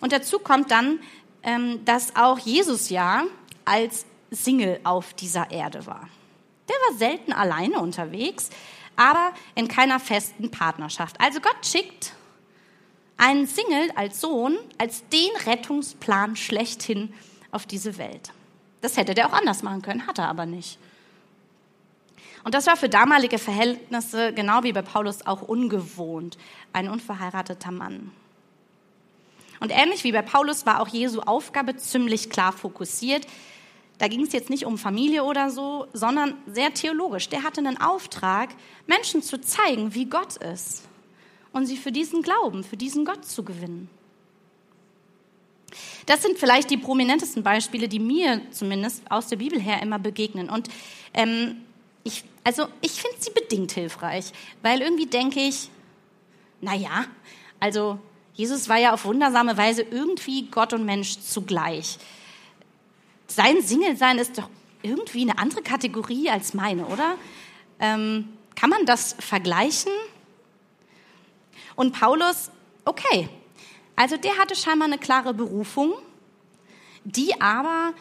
Und 0.00 0.12
dazu 0.12 0.38
kommt 0.38 0.70
dann, 0.70 1.00
ähm, 1.42 1.84
dass 1.84 2.16
auch 2.16 2.38
Jesus 2.38 2.88
ja 2.88 3.24
als 3.64 4.06
Single 4.30 4.80
auf 4.84 5.14
dieser 5.14 5.50
Erde 5.50 5.86
war. 5.86 6.08
Der 6.68 6.76
war 6.88 6.98
selten 6.98 7.32
alleine 7.32 7.80
unterwegs, 7.80 8.50
aber 8.96 9.32
in 9.54 9.68
keiner 9.68 10.00
festen 10.00 10.50
Partnerschaft. 10.50 11.20
Also 11.20 11.40
Gott 11.40 11.64
schickt 11.64 12.12
einen 13.16 13.46
Single 13.46 13.90
als 13.94 14.20
Sohn, 14.20 14.56
als 14.78 15.08
den 15.08 15.30
Rettungsplan 15.46 16.36
schlechthin 16.36 17.12
auf 17.50 17.66
diese 17.66 17.98
Welt. 17.98 18.32
Das 18.80 18.96
hätte 18.96 19.14
der 19.14 19.28
auch 19.28 19.32
anders 19.32 19.62
machen 19.62 19.82
können, 19.82 20.06
hat 20.06 20.18
er 20.18 20.28
aber 20.28 20.46
nicht. 20.46 20.78
Und 22.44 22.54
das 22.54 22.66
war 22.66 22.76
für 22.76 22.88
damalige 22.88 23.38
Verhältnisse, 23.38 24.32
genau 24.32 24.64
wie 24.64 24.72
bei 24.72 24.82
Paulus, 24.82 25.24
auch 25.24 25.42
ungewohnt, 25.42 26.36
ein 26.72 26.88
unverheirateter 26.88 27.70
Mann. 27.70 28.10
Und 29.60 29.70
ähnlich 29.70 30.02
wie 30.02 30.10
bei 30.10 30.22
Paulus 30.22 30.66
war 30.66 30.80
auch 30.80 30.88
Jesu 30.88 31.20
Aufgabe 31.20 31.76
ziemlich 31.76 32.30
klar 32.30 32.52
fokussiert. 32.52 33.28
Da 34.02 34.08
ging 34.08 34.22
es 34.22 34.32
jetzt 34.32 34.50
nicht 34.50 34.66
um 34.66 34.78
Familie 34.78 35.22
oder 35.22 35.48
so, 35.48 35.86
sondern 35.92 36.34
sehr 36.48 36.74
theologisch. 36.74 37.28
Der 37.28 37.44
hatte 37.44 37.60
einen 37.60 37.80
Auftrag, 37.80 38.48
Menschen 38.88 39.22
zu 39.22 39.40
zeigen, 39.40 39.94
wie 39.94 40.06
Gott 40.06 40.38
ist 40.38 40.82
und 41.52 41.66
sie 41.66 41.76
für 41.76 41.92
diesen 41.92 42.20
Glauben, 42.20 42.64
für 42.64 42.76
diesen 42.76 43.04
Gott 43.04 43.24
zu 43.24 43.44
gewinnen. 43.44 43.88
Das 46.06 46.20
sind 46.20 46.36
vielleicht 46.36 46.70
die 46.70 46.78
prominentesten 46.78 47.44
Beispiele, 47.44 47.86
die 47.86 48.00
mir 48.00 48.40
zumindest 48.50 49.08
aus 49.08 49.28
der 49.28 49.36
Bibel 49.36 49.60
her 49.60 49.80
immer 49.80 50.00
begegnen. 50.00 50.50
Und 50.50 50.68
ähm, 51.14 51.62
ich, 52.02 52.24
also 52.42 52.66
ich 52.80 53.00
finde 53.00 53.18
sie 53.20 53.30
bedingt 53.30 53.70
hilfreich, 53.70 54.32
weil 54.62 54.80
irgendwie 54.80 55.06
denke 55.06 55.38
ich, 55.38 55.68
na 56.60 56.74
ja, 56.74 57.04
also 57.60 58.00
Jesus 58.34 58.68
war 58.68 58.78
ja 58.78 58.94
auf 58.94 59.04
wundersame 59.04 59.56
Weise 59.56 59.82
irgendwie 59.82 60.48
Gott 60.50 60.72
und 60.72 60.84
Mensch 60.84 61.20
zugleich. 61.20 62.00
Sein 63.26 63.62
Single-Sein 63.62 64.18
ist 64.18 64.38
doch 64.38 64.48
irgendwie 64.82 65.22
eine 65.22 65.38
andere 65.38 65.62
Kategorie 65.62 66.28
als 66.28 66.54
meine, 66.54 66.86
oder? 66.86 67.16
Ähm, 67.78 68.28
kann 68.54 68.70
man 68.70 68.84
das 68.84 69.16
vergleichen? 69.18 69.92
Und 71.74 71.92
Paulus, 71.98 72.50
okay, 72.84 73.28
also 73.96 74.16
der 74.16 74.36
hatte 74.38 74.54
scheinbar 74.54 74.88
eine 74.88 74.98
klare 74.98 75.34
Berufung, 75.34 75.94
die 77.04 77.40
aber 77.40 77.94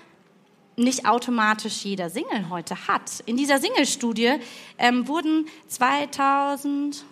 nicht 0.76 1.06
automatisch 1.06 1.84
jeder 1.84 2.10
Single 2.10 2.50
heute 2.50 2.88
hat. 2.88 3.22
In 3.26 3.38
dieser 3.38 3.60
Single-Studie 3.60 4.36
ähm, 4.78 5.08
wurden 5.08 5.48
2000, 5.68 7.04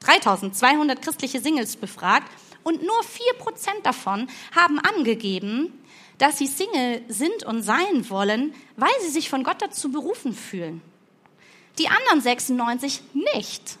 3200 0.00 1.00
christliche 1.00 1.40
Singles 1.40 1.76
befragt 1.76 2.30
und 2.64 2.82
nur 2.82 3.00
4% 3.00 3.82
davon 3.82 4.28
haben 4.54 4.78
angegeben, 4.78 5.72
dass 6.18 6.38
sie 6.38 6.46
Single 6.46 7.02
sind 7.08 7.44
und 7.44 7.62
sein 7.62 8.08
wollen, 8.08 8.54
weil 8.76 8.90
sie 9.02 9.10
sich 9.10 9.28
von 9.28 9.44
Gott 9.44 9.60
dazu 9.60 9.90
berufen 9.90 10.34
fühlen. 10.34 10.82
Die 11.78 11.88
anderen 11.88 12.20
96 12.20 13.02
nicht. 13.34 13.78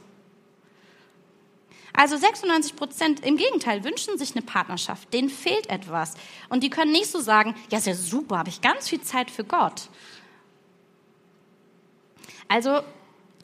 Also 1.94 2.16
96 2.16 2.74
Prozent 2.74 3.24
im 3.24 3.36
Gegenteil 3.36 3.84
wünschen 3.84 4.16
sich 4.16 4.32
eine 4.34 4.42
Partnerschaft, 4.42 5.12
denen 5.12 5.28
fehlt 5.28 5.68
etwas. 5.68 6.14
Und 6.48 6.62
die 6.62 6.70
können 6.70 6.92
nicht 6.92 7.10
so 7.10 7.20
sagen, 7.20 7.54
ja, 7.70 7.78
ist 7.78 7.86
ja 7.86 7.94
super, 7.94 8.38
habe 8.38 8.48
ich 8.48 8.62
ganz 8.62 8.88
viel 8.88 9.02
Zeit 9.02 9.30
für 9.30 9.44
Gott. 9.44 9.88
Also 12.48 12.80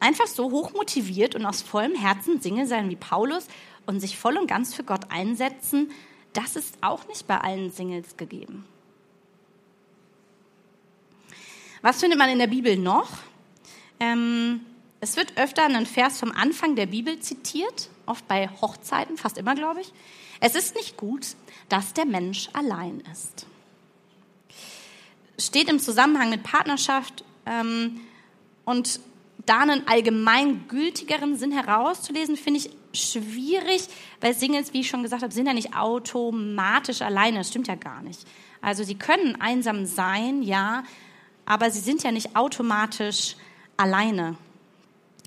einfach 0.00 0.26
so 0.26 0.50
hochmotiviert 0.50 1.34
und 1.34 1.44
aus 1.44 1.60
vollem 1.60 1.94
Herzen 1.94 2.40
Single 2.40 2.66
sein 2.66 2.88
wie 2.88 2.96
Paulus 2.96 3.48
und 3.86 4.00
sich 4.00 4.18
voll 4.18 4.38
und 4.38 4.46
ganz 4.46 4.74
für 4.74 4.84
Gott 4.84 5.10
einsetzen, 5.10 5.90
das 6.32 6.56
ist 6.56 6.78
auch 6.82 7.06
nicht 7.08 7.26
bei 7.26 7.38
allen 7.38 7.70
Singles 7.70 8.16
gegeben. 8.16 8.66
Was 11.82 12.00
findet 12.00 12.18
man 12.18 12.28
in 12.30 12.38
der 12.38 12.46
Bibel 12.46 12.76
noch? 12.76 13.08
Ähm, 14.00 14.60
es 15.00 15.16
wird 15.16 15.36
öfter 15.36 15.64
ein 15.64 15.86
Vers 15.86 16.18
vom 16.18 16.32
Anfang 16.32 16.74
der 16.74 16.86
Bibel 16.86 17.20
zitiert, 17.20 17.90
oft 18.06 18.26
bei 18.26 18.48
Hochzeiten, 18.60 19.16
fast 19.16 19.38
immer, 19.38 19.54
glaube 19.54 19.80
ich. 19.80 19.92
Es 20.40 20.54
ist 20.54 20.74
nicht 20.74 20.96
gut, 20.96 21.36
dass 21.68 21.94
der 21.94 22.06
Mensch 22.06 22.48
allein 22.52 23.02
ist. 23.12 23.46
Steht 25.38 25.68
im 25.68 25.78
Zusammenhang 25.78 26.30
mit 26.30 26.42
Partnerschaft 26.42 27.24
ähm, 27.46 28.00
und 28.64 29.00
da 29.46 29.60
einen 29.60 29.86
allgemeingültigeren 29.86 31.36
Sinn 31.36 31.52
herauszulesen, 31.52 32.36
finde 32.36 32.60
ich 32.60 32.70
schwierig, 32.92 33.88
weil 34.20 34.34
Singles, 34.34 34.72
wie 34.72 34.80
ich 34.80 34.88
schon 34.88 35.02
gesagt 35.02 35.22
habe, 35.22 35.32
sind 35.32 35.46
ja 35.46 35.54
nicht 35.54 35.76
automatisch 35.76 37.02
alleine. 37.02 37.38
Das 37.38 37.48
stimmt 37.48 37.68
ja 37.68 37.76
gar 37.76 38.02
nicht. 38.02 38.20
Also 38.60 38.82
sie 38.82 38.96
können 38.96 39.40
einsam 39.40 39.86
sein, 39.86 40.42
ja, 40.42 40.82
aber 41.48 41.70
sie 41.70 41.80
sind 41.80 42.02
ja 42.02 42.12
nicht 42.12 42.36
automatisch 42.36 43.34
alleine. 43.78 44.36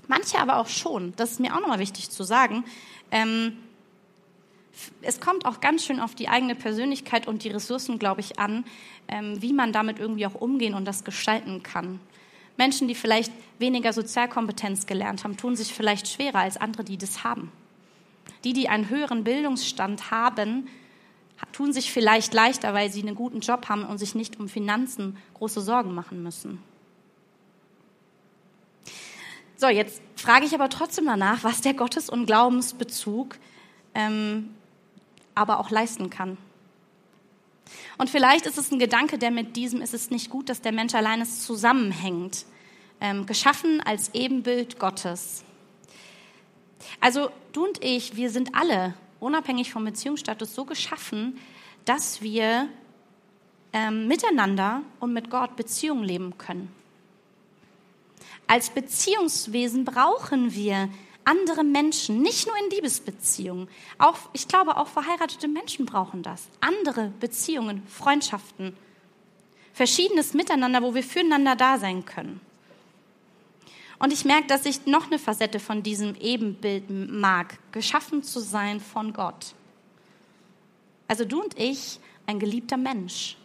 Manche 0.06 0.38
aber 0.38 0.58
auch 0.58 0.68
schon. 0.68 1.14
Das 1.16 1.32
ist 1.32 1.40
mir 1.40 1.54
auch 1.54 1.60
nochmal 1.60 1.80
wichtig 1.80 2.10
zu 2.10 2.22
sagen. 2.22 2.64
Ähm, 3.10 3.56
es 5.02 5.20
kommt 5.20 5.46
auch 5.46 5.60
ganz 5.60 5.84
schön 5.84 5.98
auf 5.98 6.14
die 6.14 6.28
eigene 6.28 6.54
Persönlichkeit 6.54 7.26
und 7.26 7.42
die 7.42 7.48
Ressourcen, 7.48 7.98
glaube 7.98 8.20
ich, 8.20 8.38
an, 8.38 8.64
ähm, 9.08 9.42
wie 9.42 9.52
man 9.52 9.72
damit 9.72 9.98
irgendwie 9.98 10.24
auch 10.24 10.36
umgehen 10.36 10.74
und 10.74 10.84
das 10.84 11.02
gestalten 11.02 11.64
kann. 11.64 11.98
Menschen, 12.56 12.86
die 12.86 12.94
vielleicht 12.94 13.32
weniger 13.58 13.92
Sozialkompetenz 13.92 14.86
gelernt 14.86 15.24
haben, 15.24 15.36
tun 15.36 15.56
sich 15.56 15.74
vielleicht 15.74 16.06
schwerer 16.06 16.38
als 16.38 16.56
andere, 16.56 16.84
die 16.84 16.98
das 16.98 17.24
haben. 17.24 17.50
Die, 18.44 18.52
die 18.52 18.68
einen 18.68 18.88
höheren 18.88 19.24
Bildungsstand 19.24 20.12
haben, 20.12 20.68
tun 21.52 21.72
sich 21.72 21.92
vielleicht 21.92 22.34
leichter, 22.34 22.74
weil 22.74 22.90
sie 22.90 23.02
einen 23.02 23.14
guten 23.14 23.40
Job 23.40 23.68
haben 23.68 23.84
und 23.84 23.98
sich 23.98 24.14
nicht 24.14 24.38
um 24.38 24.48
Finanzen 24.48 25.16
große 25.34 25.60
Sorgen 25.60 25.94
machen 25.94 26.22
müssen. 26.22 26.62
So, 29.56 29.68
jetzt 29.68 30.02
frage 30.16 30.44
ich 30.44 30.54
aber 30.54 30.68
trotzdem 30.68 31.06
danach, 31.06 31.44
was 31.44 31.60
der 31.60 31.74
Gottes- 31.74 32.10
und 32.10 32.26
Glaubensbezug 32.26 33.38
ähm, 33.94 34.54
aber 35.34 35.60
auch 35.60 35.70
leisten 35.70 36.10
kann. 36.10 36.36
Und 37.98 38.10
vielleicht 38.10 38.46
ist 38.46 38.58
es 38.58 38.70
ein 38.72 38.78
Gedanke, 38.78 39.18
der 39.18 39.30
mit 39.30 39.56
diesem 39.56 39.80
ist 39.80 39.94
es 39.94 40.10
nicht 40.10 40.30
gut, 40.30 40.48
dass 40.48 40.62
der 40.62 40.72
Mensch 40.72 40.94
alleine 40.94 41.24
zusammenhängt. 41.24 42.44
Ähm, 43.00 43.26
geschaffen 43.26 43.80
als 43.80 44.14
Ebenbild 44.14 44.78
Gottes. 44.78 45.44
Also 47.00 47.30
du 47.52 47.64
und 47.64 47.84
ich, 47.84 48.16
wir 48.16 48.30
sind 48.30 48.54
alle, 48.54 48.94
unabhängig 49.22 49.72
vom 49.72 49.84
Beziehungsstatus, 49.84 50.54
so 50.54 50.64
geschaffen, 50.64 51.38
dass 51.84 52.20
wir 52.22 52.68
ähm, 53.72 54.06
miteinander 54.08 54.82
und 55.00 55.12
mit 55.12 55.30
Gott 55.30 55.56
Beziehungen 55.56 56.04
leben 56.04 56.36
können. 56.38 56.70
Als 58.46 58.70
Beziehungswesen 58.70 59.84
brauchen 59.84 60.54
wir 60.54 60.88
andere 61.24 61.62
Menschen, 61.64 62.20
nicht 62.20 62.46
nur 62.46 62.56
in 62.58 62.70
Liebesbeziehungen. 62.70 63.68
Auch, 63.98 64.18
ich 64.32 64.48
glaube, 64.48 64.76
auch 64.76 64.88
verheiratete 64.88 65.46
Menschen 65.46 65.86
brauchen 65.86 66.22
das. 66.22 66.48
Andere 66.60 67.12
Beziehungen, 67.20 67.86
Freundschaften, 67.86 68.76
verschiedenes 69.72 70.34
Miteinander, 70.34 70.82
wo 70.82 70.94
wir 70.94 71.04
füreinander 71.04 71.54
da 71.54 71.78
sein 71.78 72.04
können. 72.04 72.40
Und 74.02 74.12
ich 74.12 74.24
merke, 74.24 74.48
dass 74.48 74.66
ich 74.66 74.84
noch 74.86 75.06
eine 75.06 75.18
Facette 75.20 75.60
von 75.60 75.84
diesem 75.84 76.16
Ebenbild 76.16 76.90
mag, 76.90 77.56
geschaffen 77.70 78.24
zu 78.24 78.40
sein 78.40 78.80
von 78.80 79.12
Gott. 79.12 79.54
Also 81.06 81.24
du 81.24 81.40
und 81.40 81.56
ich, 81.56 82.00
ein 82.26 82.40
geliebter 82.40 82.76
Mensch. 82.76 83.36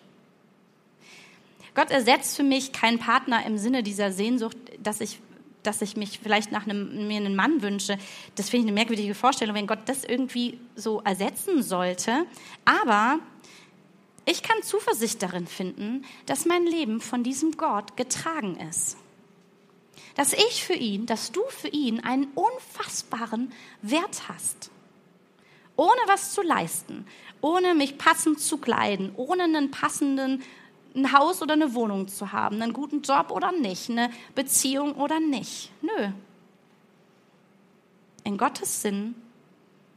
Gott 1.75 1.91
ersetzt 1.91 2.35
für 2.35 2.41
mich 2.41 2.71
keinen 2.71 2.97
Partner 2.97 3.45
im 3.45 3.59
Sinne 3.59 3.83
dieser 3.83 4.11
Sehnsucht, 4.11 4.57
dass 4.81 4.99
ich, 4.99 5.19
dass 5.61 5.83
ich 5.83 5.95
mich 5.95 6.17
vielleicht 6.17 6.51
nach 6.51 6.65
einem, 6.65 7.07
mir 7.07 7.17
einen 7.17 7.35
Mann 7.35 7.61
wünsche. 7.61 7.99
Das 8.33 8.49
finde 8.49 8.65
ich 8.65 8.69
eine 8.69 8.79
merkwürdige 8.79 9.13
Vorstellung, 9.13 9.53
wenn 9.53 9.67
Gott 9.67 9.81
das 9.85 10.03
irgendwie 10.03 10.59
so 10.75 11.01
ersetzen 11.01 11.61
sollte. 11.61 12.25
Aber 12.65 13.19
ich 14.25 14.41
kann 14.41 14.63
Zuversicht 14.63 15.21
darin 15.21 15.45
finden, 15.45 16.03
dass 16.25 16.47
mein 16.47 16.65
Leben 16.65 16.99
von 16.99 17.21
diesem 17.21 17.51
Gott 17.57 17.95
getragen 17.95 18.55
ist. 18.55 18.97
Dass 20.17 20.33
ich 20.33 20.65
für 20.65 20.73
ihn, 20.73 21.05
dass 21.05 21.31
du 21.31 21.41
für 21.47 21.69
ihn 21.69 22.01
einen 22.01 22.27
unfassbaren 22.35 23.53
Wert 23.81 24.27
hast. 24.27 24.71
Ohne 25.77 26.01
was 26.07 26.33
zu 26.33 26.41
leisten, 26.41 27.05
ohne 27.39 27.75
mich 27.75 27.97
passend 27.97 28.41
zu 28.41 28.57
kleiden, 28.57 29.13
ohne 29.15 29.43
einen 29.43 29.71
passenden 29.71 30.43
ein 30.97 31.13
Haus 31.13 31.41
oder 31.41 31.53
eine 31.53 31.73
Wohnung 31.73 32.07
zu 32.07 32.31
haben, 32.31 32.61
einen 32.61 32.73
guten 32.73 33.01
Job 33.01 33.31
oder 33.31 33.51
nicht, 33.51 33.89
eine 33.89 34.09
Beziehung 34.35 34.95
oder 34.95 35.19
nicht. 35.19 35.71
Nö. 35.81 36.09
In 38.23 38.37
Gottes 38.37 38.81
Sinn 38.81 39.15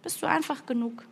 bist 0.03 0.23
du 0.23 0.27
einfach 0.27 0.67
genug. 0.67 1.05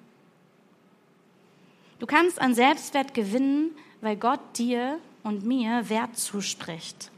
Du 1.99 2.07
kannst 2.07 2.41
an 2.41 2.55
Selbstwert 2.55 3.15
gewinnen, 3.15 3.71
weil 4.01 4.17
Gott 4.17 4.41
dir 4.57 5.01
und 5.25 5.45
mir 5.45 5.89
Wert 5.89 6.17
zuspricht. 6.17 7.11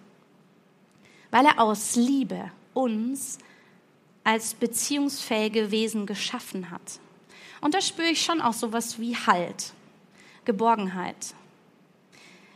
Weil 1.31 1.47
er 1.47 1.61
aus 1.61 1.97
Liebe 1.97 2.51
uns 2.75 3.39
als 4.25 4.55
beziehungsfähige 4.55 5.71
Wesen 5.71 6.07
geschaffen 6.07 6.71
hat. 6.71 7.01
Und 7.61 7.75
da 7.75 7.81
spüre 7.81 8.09
ich 8.09 8.23
schon 8.23 8.41
auch 8.41 8.53
sowas 8.53 8.99
wie 8.99 9.17
Halt, 9.17 9.73
Geborgenheit, 10.45 11.35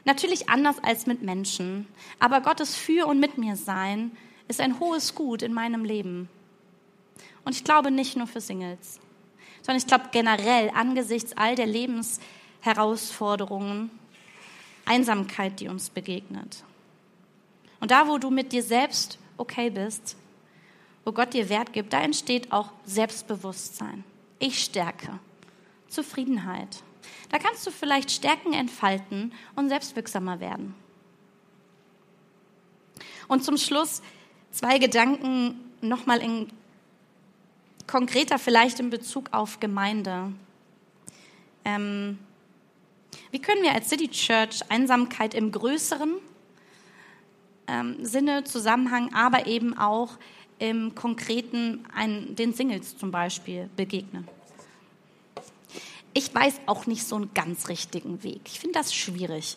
Natürlich 0.05 0.49
anders 0.51 0.77
als 0.83 1.07
mit 1.07 1.23
Menschen, 1.23 1.87
aber 2.19 2.41
Gottes 2.43 2.77
Für 2.77 3.07
und 3.07 3.21
mit 3.21 3.39
mir 3.39 3.57
sein 3.57 4.15
ist 4.49 4.61
ein 4.61 4.79
hohes 4.79 5.15
Gut 5.15 5.41
in 5.41 5.55
meinem 5.55 5.83
Leben. 5.85 6.29
Und 7.45 7.55
ich 7.55 7.65
glaube 7.65 7.91
nicht 7.91 8.15
nur 8.17 8.27
für 8.27 8.43
Singles, 8.43 9.01
sondern 9.63 9.79
ich 9.79 9.87
glaube 9.87 10.11
generell 10.13 10.71
angesichts 10.75 11.35
all 11.37 11.55
der 11.55 11.65
Lebensherausforderungen, 11.67 13.91
Einsamkeit, 14.85 15.61
die 15.61 15.69
uns 15.69 15.89
begegnet. 15.89 16.65
Und 17.85 17.91
da, 17.91 18.09
wo 18.09 18.17
du 18.17 18.31
mit 18.31 18.53
dir 18.53 18.63
selbst 18.63 19.19
okay 19.37 19.69
bist, 19.69 20.17
wo 21.05 21.13
Gott 21.13 21.35
dir 21.35 21.51
Wert 21.51 21.75
gibt, 21.75 21.93
da 21.93 22.01
entsteht 22.01 22.51
auch 22.51 22.73
Selbstbewusstsein. 22.87 24.05
Ich 24.39 24.65
stärke, 24.65 25.19
Zufriedenheit, 25.89 26.83
da 27.29 27.39
kannst 27.39 27.67
du 27.67 27.71
vielleicht 27.71 28.11
Stärken 28.11 28.55
entfalten 28.55 29.35
und 29.55 29.69
selbstwirksamer 29.69 30.41
werden. 30.41 30.75
Und 33.29 33.45
zum 33.45 33.59
Schluss 33.59 34.01
zwei 34.51 34.79
Gedanken 34.79 35.61
nochmal 35.83 36.23
in 36.23 36.49
konkreter 37.87 38.39
vielleicht 38.39 38.81
in 38.81 38.89
Bezug 38.89 39.29
auf 39.31 39.61
Gemeinde. 39.61 40.33
Ähm, 41.67 42.19
wie 43.31 43.43
können 43.43 43.63
wir 43.63 43.73
als 43.73 43.91
City 43.91 44.09
Church 44.09 44.61
Einsamkeit 44.71 45.35
im 45.35 45.53
größeren 45.53 46.15
ähm, 47.67 48.05
Sinne, 48.05 48.45
Zusammenhang, 48.45 49.13
aber 49.15 49.47
eben 49.47 49.77
auch 49.77 50.19
im 50.59 50.95
konkreten, 50.95 51.85
ein, 51.95 52.37
den 52.37 52.53
Singles 52.53 52.97
zum 52.97 53.11
Beispiel 53.11 53.69
begegnen? 53.77 54.29
ich 56.15 56.33
weiß 56.33 56.61
auch 56.67 56.87
nicht 56.87 57.05
so 57.05 57.17
einen 57.17 57.35
ganz 57.35 57.69
richtigen 57.69 58.23
Weg. 58.23 58.43
Ich 58.47 58.61
finde 58.61 58.79
das 58.79 58.95
schwierig. 58.95 59.57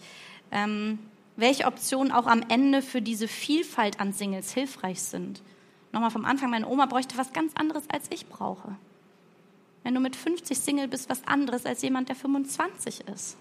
Ähm, 0.52 1.00
welche 1.36 1.66
Optionen 1.66 2.12
auch 2.12 2.26
am 2.26 2.42
Ende 2.50 2.82
für 2.82 3.02
diese 3.02 3.28
Vielfalt 3.28 4.00
an 4.00 4.12
Singles 4.12 4.52
hilfreich 4.54 5.02
sind. 5.02 5.44
Nochmal 5.94 6.10
vom 6.10 6.26
Anfang, 6.26 6.50
meine 6.50 6.68
Oma 6.68 6.88
bräuchte 6.88 7.18
was 7.18 7.32
ganz 7.32 7.54
anderes, 7.56 7.84
als 7.90 8.08
ich 8.10 8.26
brauche. 8.26 8.76
Wenn 9.84 9.94
du 9.94 10.00
mit 10.00 10.16
50 10.16 10.58
Single 10.58 10.88
bist, 10.88 11.10
was 11.10 11.26
anderes 11.28 11.66
als 11.66 11.84
jemand, 11.84 12.10
der 12.10 12.16
25 12.16 13.02
ist. 13.14 13.38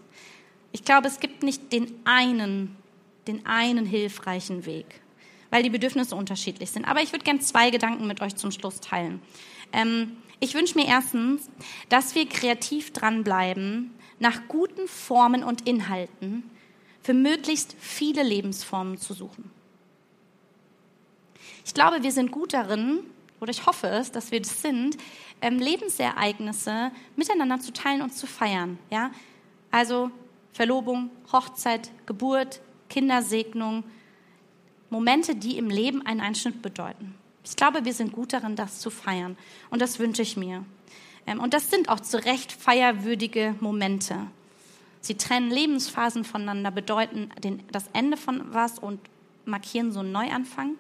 Ich 0.73 0.85
glaube, 0.85 1.09
es 1.09 1.19
gibt 1.19 1.43
nicht 1.43 1.73
den 1.73 1.95
einen, 2.05 2.77
den 3.27 3.47
einen 3.47 3.87
hilfreichen 3.87 4.67
Weg, 4.67 5.01
weil 5.51 5.63
die 5.63 5.71
Bedürfnisse 5.71 6.15
unterschiedlich 6.17 6.71
sind. 6.71 6.85
Aber 6.87 7.03
ich 7.03 7.13
würde 7.13 7.25
gerne 7.25 7.41
zwei 7.41 7.71
Gedanken 7.71 8.07
mit 8.07 8.21
euch 8.21 8.37
zum 8.37 8.51
Schluss 8.51 8.81
teilen. 8.81 9.21
Ähm, 9.73 10.17
ich 10.41 10.55
wünsche 10.55 10.79
mir 10.79 10.87
erstens, 10.87 11.49
dass 11.89 12.15
wir 12.15 12.29
kreativ 12.29 12.93
dranbleiben, 12.93 13.93
nach 14.19 14.49
guten 14.49 14.89
Formen 14.89 15.43
und 15.43 15.67
Inhalten 15.67 16.51
für 17.03 17.15
möglichst 17.15 17.77
viele 17.79 18.23
Lebensformen 18.23 18.99
zu 18.99 19.15
suchen. 19.15 19.51
Ich 21.65 21.75
glaube, 21.75 22.03
wir 22.03 22.13
sind 22.13 22.31
gut 22.31 22.53
darin, 22.53 23.01
oder 23.41 23.51
ich 23.51 23.67
hoffe 23.67 23.89
es, 23.89 24.13
dass 24.13 24.31
wir 24.31 24.41
das 24.41 24.63
sind, 24.63 24.97
ähm, 25.41 25.59
Lebensereignisse 25.59 26.91
miteinander 27.17 27.61
zu 27.61 27.73
teilen 27.73 28.03
und 28.03 28.15
zu 28.15 28.27
feiern. 28.27 28.79
Ja? 28.91 29.11
Also 29.71 30.11
Verlobung, 30.53 31.11
Hochzeit, 31.33 31.91
Geburt, 32.07 32.61
Kindersegnung, 32.89 33.85
Momente, 34.91 35.35
die 35.35 35.59
im 35.59 35.69
Leben 35.69 36.05
einen 36.07 36.21
Einschnitt 36.21 36.63
bedeuten. 36.63 37.15
Ich 37.45 37.57
glaube, 37.57 37.85
wir 37.85 37.93
sind 37.93 38.13
gut 38.13 38.33
darin, 38.33 38.57
das 38.57 38.81
zu 38.81 38.91
feiern. 38.91 39.37
Und 39.71 39.81
das 39.81 39.99
wünsche 39.99 40.23
ich 40.23 40.37
mir. 40.37 40.65
Ähm, 41.27 41.41
und 41.41 41.55
das 41.55 41.71
sind 41.71 41.89
auch 41.89 42.01
zu 42.01 42.25
Recht 42.25 42.53
feierwürdige 42.53 43.55
Momente. 43.61 44.17
Sie 45.01 45.17
trennen 45.17 45.51
Lebensphasen 45.51 46.25
voneinander, 46.25 46.71
bedeuten 46.71 47.31
das 47.71 47.85
Ende 47.93 48.17
von 48.17 48.53
was 48.53 48.79
und 48.79 49.01
markieren 49.45 49.93
so 49.93 50.01
einen 50.01 50.13
Neuanfang. 50.13 50.75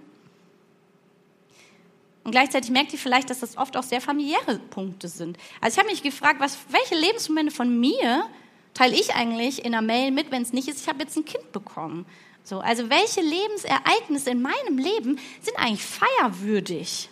Und 2.24 2.32
gleichzeitig 2.32 2.72
merkt 2.72 2.92
ihr 2.92 2.98
vielleicht, 2.98 3.30
dass 3.30 3.38
das 3.38 3.56
oft 3.56 3.76
auch 3.76 3.84
sehr 3.84 4.00
familiäre 4.00 4.58
Punkte 4.70 5.06
sind. 5.06 5.38
Also 5.60 5.76
ich 5.76 5.78
habe 5.78 5.92
mich 5.92 6.02
gefragt, 6.02 6.40
was, 6.40 6.58
welche 6.70 6.96
Lebensmomente 6.96 7.54
von 7.54 7.78
mir 7.78 8.26
teile 8.76 8.94
ich 8.94 9.14
eigentlich 9.14 9.64
in 9.64 9.74
einer 9.74 9.80
Mail 9.80 10.10
mit, 10.10 10.30
wenn 10.30 10.42
es 10.42 10.52
nicht 10.52 10.68
ist, 10.68 10.82
ich 10.82 10.88
habe 10.88 11.02
jetzt 11.02 11.16
ein 11.16 11.24
Kind 11.24 11.50
bekommen. 11.52 12.04
So, 12.44 12.60
also 12.60 12.90
welche 12.90 13.22
Lebensereignisse 13.22 14.30
in 14.30 14.42
meinem 14.42 14.78
Leben 14.78 15.18
sind 15.40 15.58
eigentlich 15.58 15.84
feierwürdig? 15.84 17.08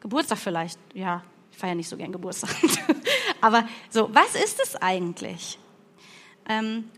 Geburtstag 0.00 0.38
vielleicht, 0.38 0.78
ja, 0.92 1.24
ich 1.50 1.58
feiere 1.58 1.74
nicht 1.74 1.88
so 1.88 1.96
gern 1.96 2.12
Geburtstag. 2.12 2.54
Aber 3.40 3.66
so, 3.90 4.14
was 4.14 4.34
ist 4.34 4.60
es 4.62 4.76
eigentlich? 4.76 5.58
Ähm, 6.48 6.90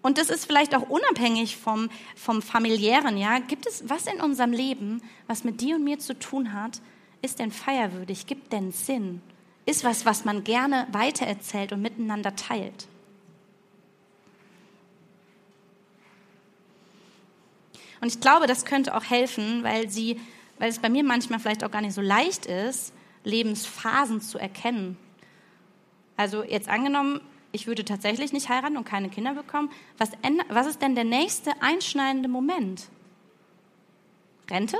und 0.00 0.18
das 0.18 0.30
ist 0.30 0.46
vielleicht 0.46 0.74
auch 0.74 0.88
unabhängig 0.88 1.56
vom, 1.56 1.90
vom 2.14 2.40
familiären, 2.40 3.18
ja. 3.18 3.40
Gibt 3.40 3.66
es 3.66 3.88
was 3.88 4.06
in 4.06 4.20
unserem 4.20 4.52
Leben, 4.52 5.02
was 5.26 5.42
mit 5.42 5.60
dir 5.60 5.74
und 5.74 5.84
mir 5.84 5.98
zu 5.98 6.16
tun 6.16 6.52
hat, 6.52 6.80
ist 7.20 7.40
denn 7.40 7.50
feierwürdig, 7.50 8.26
gibt 8.26 8.52
denn 8.52 8.70
Sinn? 8.70 9.20
Ist 9.66 9.84
was, 9.84 10.06
was 10.06 10.24
man 10.24 10.44
gerne 10.44 10.86
weitererzählt 10.92 11.72
und 11.72 11.82
miteinander 11.82 12.34
teilt? 12.34 12.88
Und 18.02 18.08
ich 18.08 18.20
glaube, 18.20 18.48
das 18.48 18.64
könnte 18.64 18.96
auch 18.96 19.04
helfen, 19.04 19.62
weil 19.62 19.88
sie, 19.88 20.20
weil 20.58 20.68
es 20.68 20.80
bei 20.80 20.88
mir 20.88 21.04
manchmal 21.04 21.38
vielleicht 21.38 21.62
auch 21.62 21.70
gar 21.70 21.82
nicht 21.82 21.94
so 21.94 22.00
leicht 22.00 22.46
ist, 22.46 22.92
Lebensphasen 23.22 24.20
zu 24.20 24.38
erkennen. 24.38 24.96
Also 26.16 26.42
jetzt 26.42 26.68
angenommen, 26.68 27.20
ich 27.52 27.68
würde 27.68 27.84
tatsächlich 27.84 28.32
nicht 28.32 28.48
heiraten 28.48 28.76
und 28.76 28.84
keine 28.84 29.08
Kinder 29.08 29.34
bekommen, 29.34 29.70
was, 29.98 30.10
was 30.48 30.66
ist 30.66 30.82
denn 30.82 30.96
der 30.96 31.04
nächste 31.04 31.52
einschneidende 31.62 32.28
Moment? 32.28 32.88
Rente? 34.50 34.78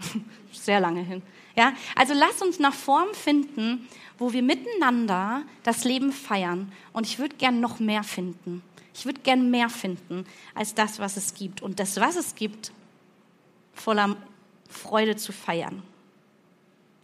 Sehr 0.52 0.80
lange 0.80 1.02
hin. 1.02 1.20
Ja, 1.54 1.74
also 1.94 2.14
lass 2.14 2.40
uns 2.40 2.58
nach 2.58 2.74
Form 2.74 3.12
finden, 3.12 3.86
wo 4.16 4.32
wir 4.32 4.42
miteinander 4.42 5.42
das 5.62 5.84
Leben 5.84 6.10
feiern. 6.10 6.72
Und 6.94 7.06
ich 7.06 7.18
würde 7.18 7.36
gern 7.36 7.60
noch 7.60 7.80
mehr 7.80 8.02
finden. 8.02 8.62
Ich 8.94 9.06
würde 9.06 9.20
gern 9.20 9.50
mehr 9.50 9.68
finden 9.68 10.26
als 10.54 10.74
das, 10.74 10.98
was 10.98 11.16
es 11.16 11.34
gibt. 11.34 11.62
Und 11.62 11.80
das, 11.80 11.98
was 11.98 12.16
es 12.16 12.34
gibt, 12.34 12.72
voller 13.72 14.16
Freude 14.68 15.16
zu 15.16 15.32
feiern. 15.32 15.82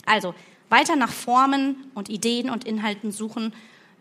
Also 0.06 0.34
weiter 0.68 0.96
nach 0.96 1.12
Formen 1.12 1.90
und 1.94 2.08
Ideen 2.08 2.50
und 2.50 2.64
Inhalten 2.64 3.12
suchen, 3.12 3.54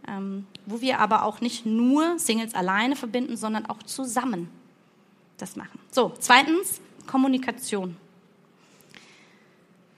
ähm, 0.08 0.46
wo 0.66 0.82
wir 0.82 1.00
aber 1.00 1.24
auch 1.24 1.42
nicht 1.42 1.66
nur 1.66 2.18
Singles 2.20 2.54
alleine 2.56 2.96
verbinden, 2.96 3.38
sondern 3.38 3.66
auch 3.66 3.84
zusammen 3.84 4.50
das 5.38 5.56
machen. 5.56 5.80
So, 5.92 6.14
zweitens, 6.20 6.82
Kommunikation. 7.06 7.96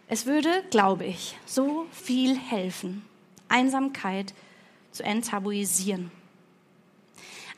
Es 0.08 0.26
würde, 0.26 0.64
glaube 0.72 1.06
ich, 1.06 1.38
so 1.46 1.86
viel 1.92 2.36
helfen, 2.36 3.04
Einsamkeit 3.48 4.34
zu 4.92 5.04
enttabuisieren. 5.04 6.12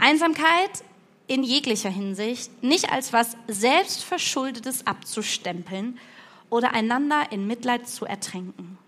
Einsamkeit 0.02 0.84
in 1.28 1.44
jeglicher 1.44 1.92
Hinsicht 1.92 2.64
nicht 2.64 2.92
als 2.92 3.14
was 3.14 3.38
Selbstverschuldetes 3.48 4.88
abzustempeln 4.88 6.00
oder 6.50 6.74
einander 6.74 7.32
in 7.32 7.46
Mitleid 7.46 7.88
zu 7.88 8.06
ertränken. 8.06 8.80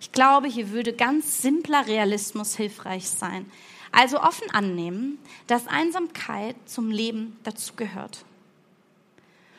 Ich 0.00 0.10
glaube, 0.10 0.48
hier 0.48 0.70
würde 0.70 0.94
ganz 0.94 1.42
simpler 1.42 1.86
Realismus 1.86 2.56
hilfreich 2.56 3.08
sein. 3.08 3.44
Also 3.92 4.20
offen 4.20 4.50
annehmen, 4.52 5.18
dass 5.46 5.66
Einsamkeit 5.66 6.56
zum 6.64 6.90
Leben 6.90 7.38
dazugehört. 7.44 8.24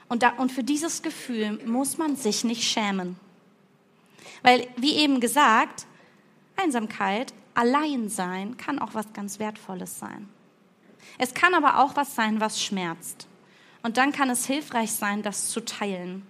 Und, 0.10 0.24
da, 0.24 0.30
und 0.38 0.52
für 0.52 0.64
dieses 0.64 1.04
Gefühl 1.04 1.64
muss 1.66 2.00
man 2.00 2.16
sich 2.16 2.44
nicht 2.44 2.64
schämen. 2.64 3.16
Weil, 4.42 4.68
wie 4.76 4.96
eben 4.96 5.20
gesagt, 5.20 5.86
Einsamkeit, 6.58 7.32
Alleinsein 7.56 8.58
kann 8.58 8.80
auch 8.80 8.94
was 8.94 9.12
ganz 9.13 9.39
Wertvolles 9.39 9.98
sein. 9.98 10.30
Es 11.18 11.34
kann 11.34 11.54
aber 11.54 11.80
auch 11.80 11.96
was 11.96 12.15
sein, 12.15 12.39
was 12.39 12.62
schmerzt. 12.62 13.28
Und 13.82 13.98
dann 13.98 14.12
kann 14.12 14.30
es 14.30 14.46
hilfreich 14.46 14.91
sein, 14.91 15.24
das 15.24 15.50
zu 15.50 15.62
teilen. 15.63 16.26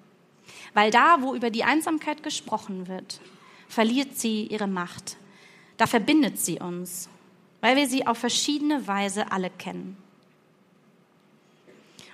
Weil 0.73 0.91
da, 0.91 1.21
wo 1.21 1.33
über 1.33 1.49
die 1.49 1.63
Einsamkeit 1.63 2.21
gesprochen 2.21 2.87
wird, 2.87 3.21
verliert 3.67 4.17
sie 4.17 4.45
ihre 4.45 4.67
Macht. 4.67 5.17
Da 5.77 5.87
verbindet 5.87 6.39
sie 6.39 6.59
uns, 6.59 7.09
weil 7.61 7.75
wir 7.75 7.87
sie 7.87 8.05
auf 8.05 8.17
verschiedene 8.17 8.87
Weise 8.87 9.31
alle 9.31 9.49
kennen. 9.49 9.97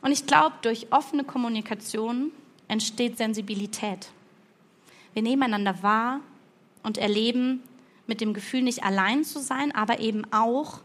Und 0.02 0.12
ich 0.12 0.26
glaube, 0.26 0.56
durch 0.62 0.92
offene 0.92 1.24
Kommunikation 1.24 2.32
entsteht 2.68 3.18
Sensibilität. 3.18 4.10
Wir 5.14 5.22
nehmen 5.22 5.44
einander 5.44 5.84
wahr 5.84 6.22
und 6.84 6.98
erleben 6.98 7.62
mit 8.12 8.20
dem 8.20 8.34
Gefühl, 8.34 8.62
nicht 8.62 8.84
allein 8.84 9.24
zu 9.24 9.40
sein, 9.40 9.74
aber 9.74 10.02
eben 10.02 10.26
auch 10.34 10.82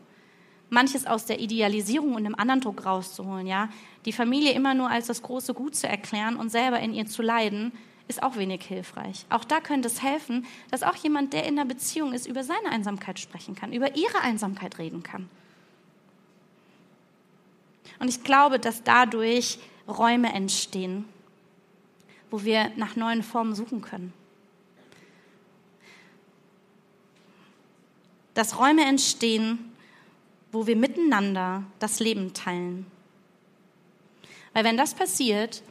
manches 0.70 1.08
aus 1.08 1.26
der 1.26 1.40
Idealisierung 1.40 2.14
und 2.14 2.22
dem 2.22 2.38
anderen 2.38 2.60
Druck 2.60 2.86
rauszuholen. 2.86 3.48
Ja? 3.48 3.68
Die 4.04 4.12
Familie 4.12 4.52
immer 4.52 4.74
nur 4.74 4.88
als 4.88 5.08
das 5.08 5.22
große 5.22 5.52
Gut 5.52 5.74
zu 5.74 5.88
erklären 5.88 6.36
und 6.36 6.50
selber 6.50 6.78
in 6.78 6.94
ihr 6.94 7.06
zu 7.06 7.22
leiden, 7.22 7.72
ist 8.06 8.22
auch 8.22 8.36
wenig 8.36 8.62
hilfreich. 8.62 9.26
Auch 9.28 9.42
da 9.42 9.58
könnte 9.58 9.88
es 9.88 10.04
helfen, 10.04 10.46
dass 10.70 10.84
auch 10.84 10.94
jemand, 10.94 11.32
der 11.32 11.46
in 11.46 11.58
einer 11.58 11.66
Beziehung 11.66 12.12
ist, 12.12 12.28
über 12.28 12.44
seine 12.44 12.70
Einsamkeit 12.70 13.18
sprechen 13.18 13.56
kann, 13.56 13.72
über 13.72 13.96
ihre 13.96 14.20
Einsamkeit 14.20 14.78
reden 14.78 15.02
kann. 15.02 15.28
Und 17.98 18.06
ich 18.06 18.22
glaube, 18.22 18.60
dass 18.60 18.84
dadurch 18.84 19.58
Räume 19.88 20.32
entstehen, 20.32 21.06
wo 22.30 22.44
wir 22.44 22.70
nach 22.76 22.94
neuen 22.94 23.24
Formen 23.24 23.56
suchen 23.56 23.80
können. 23.80 24.12
Dass 28.36 28.60
Räume 28.60 28.84
entstehen, 28.84 29.72
wo 30.52 30.68
wir 30.68 30.76
miteinander 30.76 31.64
das 31.80 31.98
Leben 31.98 32.32
teilen. 32.32 32.86
Weil 34.52 34.62
wenn 34.62 34.76
das 34.76 34.94
passiert, 34.94 35.64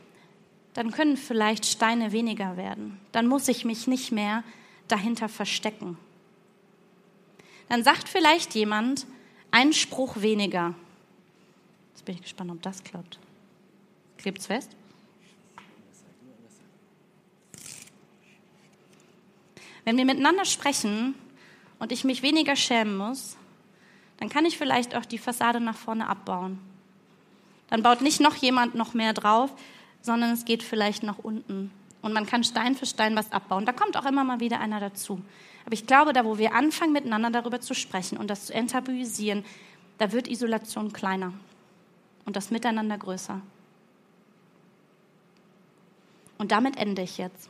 dann 0.74 0.92
können 0.92 1.16
vielleicht 1.16 1.66
Steine 1.66 2.12
weniger 2.12 2.58
werden. 2.58 3.00
Dann 3.14 3.28
muss 3.28 3.48
ich 3.48 3.64
mich 3.64 3.88
nicht 3.88 4.12
mehr 4.12 4.44
dahinter 4.90 5.30
verstecken. 5.30 5.98
Dann 7.70 7.86
sagt 7.86 8.10
vielleicht 8.10 8.54
jemand 8.54 9.08
einen 9.52 9.72
Spruch 9.72 10.18
weniger 10.18 10.76
bin 12.06 12.16
ich 12.16 12.22
gespannt, 12.22 12.52
ob 12.52 12.62
das 12.62 12.84
klappt. 12.84 13.20
Klebt 14.18 14.40
es 14.40 14.48
fest? 14.48 14.72
Wenn 19.84 19.98
wir 19.98 20.06
miteinander 20.06 20.46
sprechen 20.46 21.16
und 21.80 21.92
ich 21.92 22.04
mich 22.04 22.22
weniger 22.22 22.56
schämen 22.56 22.98
muss, 22.98 23.38
dann 24.18 24.30
kann 24.30 24.46
ich 24.46 24.58
vielleicht 24.58 24.96
auch 24.96 25.06
die 25.06 25.18
Fassade 25.18 25.60
nach 25.60 25.78
vorne 25.78 26.08
abbauen. 26.08 26.60
Dann 27.70 27.84
baut 27.84 28.02
nicht 28.02 28.22
noch 28.22 28.36
jemand 28.36 28.76
noch 28.76 28.94
mehr 28.94 29.14
drauf, 29.14 29.52
sondern 30.02 30.32
es 30.32 30.46
geht 30.46 30.64
vielleicht 30.64 31.04
nach 31.04 31.18
unten. 31.18 31.72
Und 32.02 32.14
man 32.14 32.26
kann 32.26 32.44
Stein 32.44 32.76
für 32.76 32.86
Stein 32.86 33.16
was 33.16 33.32
abbauen. 33.32 33.66
Da 33.66 33.74
kommt 33.74 33.98
auch 33.98 34.06
immer 34.06 34.24
mal 34.24 34.40
wieder 34.40 34.60
einer 34.60 34.80
dazu. 34.80 35.20
Aber 35.66 35.74
ich 35.74 35.88
glaube, 35.88 36.14
da 36.14 36.24
wo 36.24 36.38
wir 36.38 36.54
anfangen, 36.54 36.94
miteinander 36.94 37.32
darüber 37.32 37.60
zu 37.60 37.74
sprechen 37.74 38.18
und 38.18 38.30
das 38.30 38.46
zu 38.46 38.54
enttabuisieren, 38.54 39.44
da 39.98 40.12
wird 40.12 40.28
Isolation 40.28 40.94
kleiner 40.94 41.34
und 42.26 42.36
das 42.36 42.52
Miteinander 42.52 42.98
größer. 42.98 43.42
Und 46.38 46.52
damit 46.52 46.78
ende 46.78 47.02
ich 47.02 47.18
jetzt. 47.18 47.50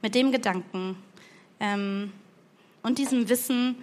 Mit 0.00 0.14
dem 0.14 0.32
Gedanken 0.32 0.96
ähm, 1.58 2.12
und 2.82 2.98
diesem 2.98 3.28
Wissen 3.28 3.76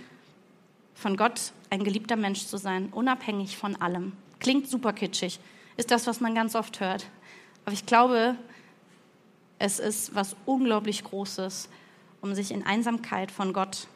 von 0.96 1.18
Gott, 1.18 1.52
ein 1.70 1.84
geliebter 1.84 2.16
Mensch 2.16 2.46
zu 2.46 2.58
sein, 2.58 2.90
unabhängig 2.92 3.58
von 3.58 3.76
allem. 3.76 4.14
Klingt 4.40 4.70
super 4.70 4.94
kitschig, 4.94 5.40
ist 5.78 5.92
das, 5.92 6.08
was 6.08 6.20
man 6.20 6.34
ganz 6.34 6.56
oft 6.56 6.80
hört. 6.80 7.08
Aber 7.66 7.74
ich 7.74 7.86
glaube, 7.86 8.36
es 9.60 9.80
ist 9.80 10.16
was 10.16 10.36
unglaublich 10.46 11.04
Großes, 11.04 11.70
um 12.22 12.34
sich 12.34 12.52
in 12.52 12.66
Einsamkeit 12.66 13.32
von 13.32 13.54
Gott 13.54 13.88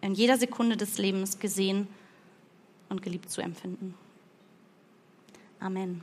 in 0.00 0.14
jeder 0.14 0.36
Sekunde 0.36 0.76
des 0.76 0.98
Lebens 0.98 1.38
gesehen 1.38 1.88
und 2.88 3.02
geliebt 3.02 3.30
zu 3.30 3.40
empfinden. 3.40 3.94
Amen. 5.60 6.02